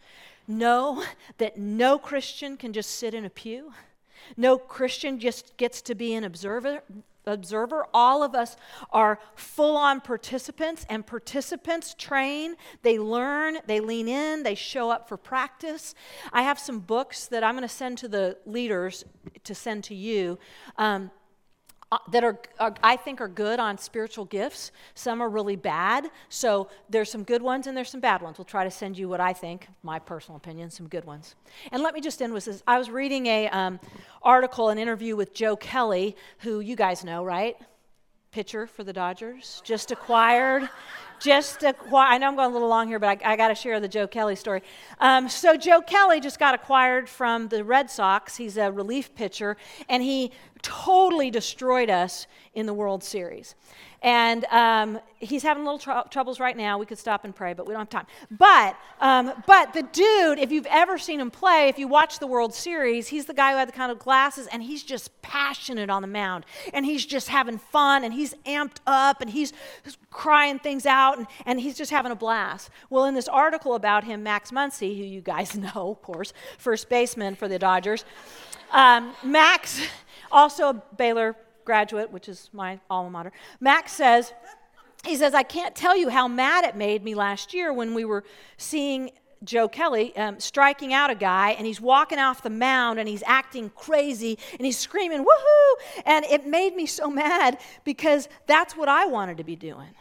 Know 0.48 1.04
that 1.38 1.58
no 1.58 1.98
Christian 1.98 2.58
can 2.58 2.74
just 2.74 2.92
sit 2.92 3.14
in 3.14 3.26
a 3.26 3.30
pew. 3.30 3.74
No 4.38 4.58
Christian 4.58 5.20
just 5.20 5.58
gets 5.58 5.82
to 5.84 5.96
be 5.96 6.14
an 6.14 6.24
observer. 6.24 6.82
Observer, 7.28 7.88
all 7.92 8.22
of 8.22 8.36
us 8.36 8.56
are 8.92 9.20
full 9.36 9.76
on 9.76 10.00
participants, 10.00 10.86
and 10.90 11.06
participants 11.06 11.96
train, 11.98 12.56
they 12.84 13.00
learn, 13.00 13.58
they 13.66 13.80
lean 13.80 14.08
in, 14.08 14.44
they 14.44 14.54
show 14.54 14.92
up 14.92 15.10
for 15.10 15.18
practice. 15.18 15.96
I 16.32 16.44
have 16.44 16.60
some 16.60 16.80
books 16.80 17.26
that 17.28 17.44
I'm 17.44 17.56
going 17.56 17.68
to 17.68 17.74
send 17.74 17.98
to 18.00 18.08
the 18.08 18.38
leaders 18.46 19.06
to 19.44 19.56
send 19.56 19.84
to 19.86 19.96
you. 19.96 20.38
Um, 20.78 21.10
uh, 21.92 22.00
that 22.10 22.24
are, 22.24 22.40
are, 22.60 22.74
I 22.84 22.96
think 22.96 23.22
are 23.22 23.28
good 23.28 23.60
on 23.60 23.78
spiritual 23.78 24.26
gifts. 24.26 24.72
Some 24.96 25.22
are 25.22 25.30
really 25.30 25.56
bad. 25.56 26.10
So 26.30 26.68
there's 26.90 27.12
some 27.12 27.24
good 27.24 27.42
ones 27.42 27.68
and 27.68 27.78
there's 27.78 27.90
some 27.90 28.00
bad 28.00 28.22
ones. 28.22 28.38
We'll 28.38 28.46
try 28.46 28.64
to 28.64 28.72
send 28.72 28.98
you 28.98 29.08
what 29.08 29.22
I 29.22 29.34
think, 29.34 29.68
my 29.84 30.00
personal 30.00 30.38
opinion, 30.38 30.72
some 30.72 30.88
good 30.88 31.06
ones. 31.06 31.36
And 31.72 31.84
let 31.84 31.94
me 31.94 32.02
just 32.02 32.22
end 32.22 32.34
with 32.34 32.46
this. 32.46 32.64
I 32.66 32.80
was 32.80 32.90
reading 32.90 33.28
a 33.28 33.50
um, 33.50 33.80
article, 34.24 34.70
an 34.70 34.80
interview 34.80 35.16
with 35.16 35.34
Joe 35.34 35.56
Kelly, 35.56 36.16
who 36.40 36.60
you 36.60 36.76
guys 36.76 37.04
know, 37.04 37.24
right? 37.24 37.56
Pitcher 38.32 38.68
for 38.68 38.84
the 38.84 38.92
Dodgers, 38.92 39.62
just 39.64 39.92
acquired 39.92 40.68
just 41.20 41.63
I 41.63 42.18
know 42.18 42.28
I'm 42.28 42.36
going 42.36 42.49
a 42.49 42.53
little 42.53 42.68
long 42.68 42.88
here, 42.88 42.99
but 42.99 43.24
I, 43.24 43.34
I 43.34 43.36
got 43.36 43.49
to 43.49 43.55
share 43.55 43.80
the 43.80 43.88
Joe 43.88 44.07
Kelly 44.07 44.36
story. 44.36 44.61
Um, 44.99 45.30
so 45.30 45.55
Joe 45.57 45.82
Kelly 45.82 46.20
just 46.20 46.39
got 46.39 46.55
acquired 46.55 47.09
from 47.09 47.47
the 47.47 47.63
Red 47.63 47.89
Sox. 47.89 48.38
He's 48.38 48.57
a 48.57 48.72
relief 48.72 49.13
pitcher, 49.16 49.57
and 49.89 50.03
he 50.03 50.32
totally 50.61 51.30
destroyed 51.30 51.89
us 51.89 52.28
in 52.53 52.66
the 52.66 52.74
World 52.74 53.03
Series. 53.03 53.55
And 54.06 54.45
um, 54.51 54.99
he's 55.18 55.41
having 55.41 55.66
little 55.66 55.80
tr- 55.80 56.08
troubles 56.12 56.39
right 56.39 56.56
now. 56.56 56.78
We 56.78 56.86
could 56.86 56.99
stop 56.99 57.26
and 57.26 57.36
pray, 57.36 57.53
but 57.53 57.66
we 57.66 57.74
don't 57.74 57.80
have 57.80 57.89
time. 57.89 58.06
But, 58.30 58.78
um, 59.01 59.34
but 59.47 59.74
the 59.74 59.82
dude, 59.82 60.38
if 60.38 60.51
you've 60.51 60.68
ever 60.68 60.99
seen 60.99 61.20
him 61.20 61.32
play, 61.32 61.70
if 61.70 61.80
you 61.80 61.88
watch 61.88 62.20
the 62.20 62.28
World 62.28 62.53
Series, 62.53 63.08
he's 63.08 63.26
the 63.26 63.34
guy 63.34 63.53
who 63.53 63.58
had 63.58 63.68
the 63.68 63.74
kind 63.74 63.91
of 63.91 63.97
glasses, 63.97 64.45
and 64.51 64.62
he's 64.62 64.84
just 64.84 65.20
passionate 65.24 65.89
on 65.89 66.03
the 66.03 66.08
mound. 66.08 66.45
And 66.72 66.86
he's 66.86 67.03
just 67.03 67.30
having 67.30 67.58
fun, 67.58 68.03
and 68.03 68.14
he's 68.14 68.36
amped 68.45 68.78
up, 68.86 69.22
and 69.22 69.30
he's 69.32 69.53
crying 70.12 70.60
things 70.60 70.86
out, 70.86 71.18
and, 71.18 71.26
and 71.47 71.60
he's 71.60 71.76
just 71.76 71.89
having 71.89 72.12
a 72.12 72.16
blast. 72.16 72.70
Well, 72.91 73.06
in 73.06 73.16
this 73.16 73.28
article 73.28 73.74
about 73.74 74.03
him, 74.03 74.22
Max 74.22 74.51
Muncy, 74.51 74.95
who 74.95 75.03
you 75.03 75.22
guys 75.22 75.58
know, 75.58 75.89
of 75.89 76.03
course, 76.03 76.32
first 76.60 76.89
baseman 76.89 77.36
for 77.36 77.47
the 77.47 77.58
Dodgers, 77.58 78.06
um, 78.72 79.14
Max, 79.24 79.82
also 80.32 80.70
a 80.70 80.74
Baylor 80.95 81.36
graduate, 81.66 82.11
which 82.11 82.30
is 82.30 82.49
my 82.53 82.80
alma 82.89 83.09
mater, 83.09 83.32
Max 83.59 83.91
says, 83.91 84.34
he 85.05 85.16
says, 85.16 85.34
I 85.34 85.43
can't 85.43 85.76
tell 85.76 85.95
you 85.95 86.09
how 86.09 86.28
mad 86.28 86.63
it 86.63 86.76
made 86.76 87.03
me 87.03 87.16
last 87.16 87.53
year 87.53 87.72
when 87.74 87.93
we 87.93 88.05
were 88.05 88.24
seeing 88.57 89.11
Joe 89.43 89.68
Kelly 89.68 90.16
um, 90.18 90.39
striking 90.39 90.93
out 90.93 91.09
a 91.09 91.16
guy, 91.16 91.51
and 91.51 91.68
he's 91.68 91.80
walking 91.80 92.18
off 92.18 92.41
the 92.41 92.49
mound 92.49 92.99
and 92.99 93.07
he's 93.07 93.24
acting 93.26 93.70
crazy 93.76 94.39
and 94.53 94.66
he's 94.66 94.78
screaming, 94.78 95.20
woohoo! 95.20 96.01
And 96.05 96.26
it 96.26 96.47
made 96.47 96.76
me 96.76 96.86
so 96.86 97.09
mad 97.09 97.59
because 97.84 98.28
that's 98.47 98.76
what 98.76 98.89
I 98.89 99.05
wanted 99.05 99.38
to 99.38 99.43
be 99.43 99.55
doing. 99.55 99.93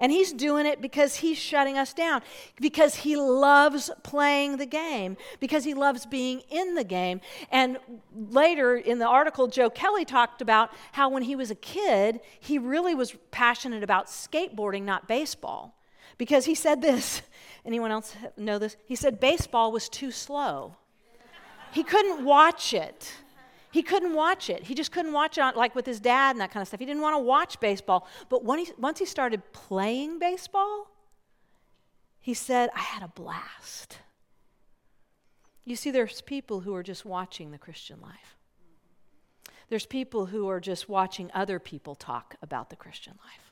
And 0.00 0.12
he's 0.12 0.32
doing 0.32 0.64
it 0.64 0.80
because 0.80 1.16
he's 1.16 1.38
shutting 1.38 1.76
us 1.76 1.92
down, 1.92 2.22
because 2.60 2.94
he 2.96 3.16
loves 3.16 3.90
playing 4.04 4.56
the 4.56 4.66
game, 4.66 5.16
because 5.40 5.64
he 5.64 5.74
loves 5.74 6.06
being 6.06 6.42
in 6.50 6.74
the 6.74 6.84
game. 6.84 7.20
And 7.50 7.78
later 8.14 8.76
in 8.76 9.00
the 9.00 9.06
article, 9.06 9.48
Joe 9.48 9.70
Kelly 9.70 10.04
talked 10.04 10.40
about 10.40 10.70
how 10.92 11.08
when 11.08 11.24
he 11.24 11.34
was 11.34 11.50
a 11.50 11.56
kid, 11.56 12.20
he 12.38 12.58
really 12.58 12.94
was 12.94 13.16
passionate 13.32 13.82
about 13.82 14.06
skateboarding, 14.06 14.84
not 14.84 15.08
baseball. 15.08 15.74
Because 16.16 16.44
he 16.44 16.54
said 16.54 16.80
this 16.80 17.22
anyone 17.64 17.90
else 17.90 18.14
know 18.36 18.58
this? 18.58 18.76
He 18.86 18.94
said 18.94 19.18
baseball 19.18 19.72
was 19.72 19.88
too 19.88 20.10
slow. 20.10 20.76
He 21.72 21.82
couldn't 21.82 22.24
watch 22.24 22.72
it. 22.72 23.14
He 23.70 23.82
couldn't 23.82 24.14
watch 24.14 24.48
it. 24.48 24.64
He 24.64 24.74
just 24.74 24.92
couldn't 24.92 25.12
watch 25.12 25.36
it 25.38 25.42
on, 25.42 25.54
like 25.54 25.74
with 25.74 25.84
his 25.84 26.00
dad 26.00 26.30
and 26.30 26.40
that 26.40 26.50
kind 26.50 26.62
of 26.62 26.68
stuff. 26.68 26.80
He 26.80 26.86
didn't 26.86 27.02
want 27.02 27.14
to 27.14 27.18
watch 27.18 27.60
baseball. 27.60 28.06
But 28.28 28.44
when 28.44 28.60
he, 28.60 28.72
once 28.78 28.98
he 28.98 29.04
started 29.04 29.42
playing 29.52 30.18
baseball, 30.18 30.90
he 32.20 32.34
said, 32.34 32.70
I 32.74 32.80
had 32.80 33.02
a 33.02 33.08
blast. 33.08 33.98
You 35.64 35.76
see, 35.76 35.90
there's 35.90 36.22
people 36.22 36.60
who 36.60 36.74
are 36.74 36.82
just 36.82 37.04
watching 37.04 37.50
the 37.50 37.58
Christian 37.58 38.00
life. 38.00 38.36
There's 39.68 39.84
people 39.84 40.26
who 40.26 40.48
are 40.48 40.60
just 40.60 40.88
watching 40.88 41.30
other 41.34 41.58
people 41.58 41.94
talk 41.94 42.36
about 42.40 42.70
the 42.70 42.76
Christian 42.76 43.18
life. 43.22 43.47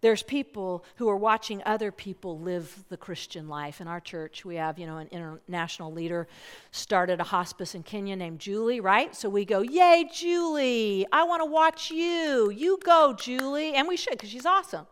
There's 0.00 0.22
people 0.22 0.84
who 0.96 1.08
are 1.10 1.16
watching 1.16 1.62
other 1.66 1.92
people 1.92 2.38
live 2.38 2.84
the 2.88 2.96
Christian 2.96 3.48
life. 3.48 3.82
In 3.82 3.86
our 3.86 4.00
church, 4.00 4.44
we 4.44 4.56
have, 4.56 4.78
you 4.78 4.86
know, 4.86 4.96
an 4.96 5.08
international 5.08 5.92
leader 5.92 6.26
started 6.70 7.20
a 7.20 7.24
hospice 7.24 7.74
in 7.74 7.82
Kenya 7.82 8.16
named 8.16 8.38
Julie, 8.38 8.80
right? 8.80 9.14
So 9.14 9.28
we 9.28 9.44
go, 9.44 9.60
Yay, 9.60 10.08
Julie, 10.12 11.06
I 11.12 11.24
want 11.24 11.42
to 11.42 11.46
watch 11.46 11.90
you. 11.90 12.50
You 12.50 12.78
go, 12.82 13.12
Julie. 13.12 13.74
And 13.74 13.86
we 13.86 13.98
should, 13.98 14.12
because 14.12 14.30
she's 14.30 14.46
awesome. 14.46 14.86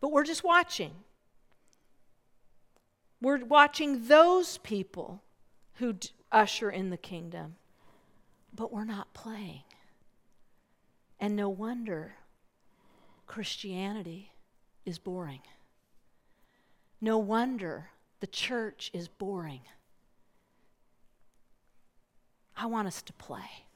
But 0.00 0.12
we're 0.12 0.24
just 0.24 0.44
watching. 0.44 0.92
We're 3.20 3.44
watching 3.44 4.06
those 4.06 4.58
people 4.58 5.24
who 5.74 5.94
d- 5.94 6.10
usher 6.30 6.70
in 6.70 6.90
the 6.90 6.96
kingdom, 6.96 7.56
but 8.54 8.72
we're 8.72 8.84
not 8.84 9.12
playing. 9.14 9.62
And 11.18 11.34
no 11.34 11.48
wonder 11.48 12.14
Christianity 13.28 14.32
is 14.84 14.98
boring. 14.98 15.42
No 17.00 17.18
wonder 17.18 17.90
the 18.18 18.26
church 18.26 18.90
is 18.92 19.06
boring. 19.06 19.60
I 22.56 22.66
want 22.66 22.88
us 22.88 23.02
to 23.02 23.12
play. 23.12 23.66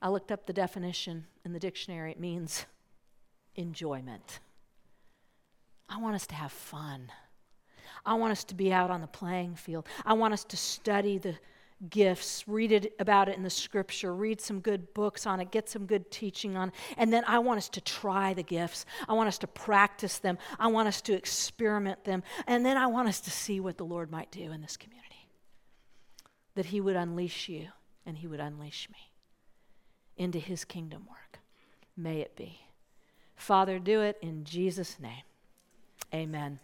I 0.00 0.08
looked 0.08 0.32
up 0.32 0.46
the 0.46 0.52
definition 0.52 1.26
in 1.44 1.52
the 1.52 1.58
dictionary. 1.58 2.12
It 2.12 2.20
means 2.20 2.64
enjoyment. 3.56 4.38
I 5.88 5.98
want 5.98 6.14
us 6.14 6.26
to 6.28 6.34
have 6.34 6.52
fun. 6.52 7.10
I 8.06 8.14
want 8.14 8.32
us 8.32 8.44
to 8.44 8.54
be 8.54 8.72
out 8.72 8.90
on 8.90 9.00
the 9.00 9.06
playing 9.06 9.56
field. 9.56 9.86
I 10.06 10.14
want 10.14 10.32
us 10.32 10.44
to 10.44 10.56
study 10.56 11.18
the 11.18 11.34
gifts, 11.90 12.44
read 12.46 12.72
it 12.72 12.94
about 12.98 13.28
it 13.28 13.36
in 13.36 13.42
the 13.42 13.50
scripture, 13.50 14.14
read 14.14 14.40
some 14.40 14.60
good 14.60 14.92
books 14.94 15.26
on 15.26 15.40
it, 15.40 15.50
get 15.50 15.68
some 15.68 15.86
good 15.86 16.10
teaching 16.10 16.56
on 16.56 16.68
it. 16.68 16.74
And 16.96 17.12
then 17.12 17.24
I 17.26 17.38
want 17.38 17.58
us 17.58 17.68
to 17.70 17.80
try 17.80 18.34
the 18.34 18.42
gifts. 18.42 18.86
I 19.08 19.12
want 19.12 19.28
us 19.28 19.38
to 19.38 19.46
practice 19.46 20.18
them. 20.18 20.38
I 20.58 20.68
want 20.68 20.88
us 20.88 21.00
to 21.02 21.14
experiment 21.14 22.04
them. 22.04 22.22
And 22.46 22.64
then 22.64 22.76
I 22.76 22.86
want 22.86 23.08
us 23.08 23.20
to 23.22 23.30
see 23.30 23.60
what 23.60 23.76
the 23.76 23.84
Lord 23.84 24.10
might 24.10 24.30
do 24.30 24.52
in 24.52 24.60
this 24.60 24.76
community. 24.76 25.28
That 26.54 26.66
He 26.66 26.80
would 26.80 26.96
unleash 26.96 27.48
you 27.48 27.68
and 28.06 28.18
He 28.18 28.26
would 28.26 28.40
unleash 28.40 28.88
me 28.90 29.12
into 30.16 30.38
His 30.38 30.64
kingdom 30.64 31.06
work. 31.08 31.40
May 31.96 32.20
it 32.20 32.36
be. 32.36 32.60
Father, 33.36 33.78
do 33.78 34.00
it 34.00 34.18
in 34.22 34.44
Jesus' 34.44 34.98
name. 35.00 35.24
Amen. 36.12 36.60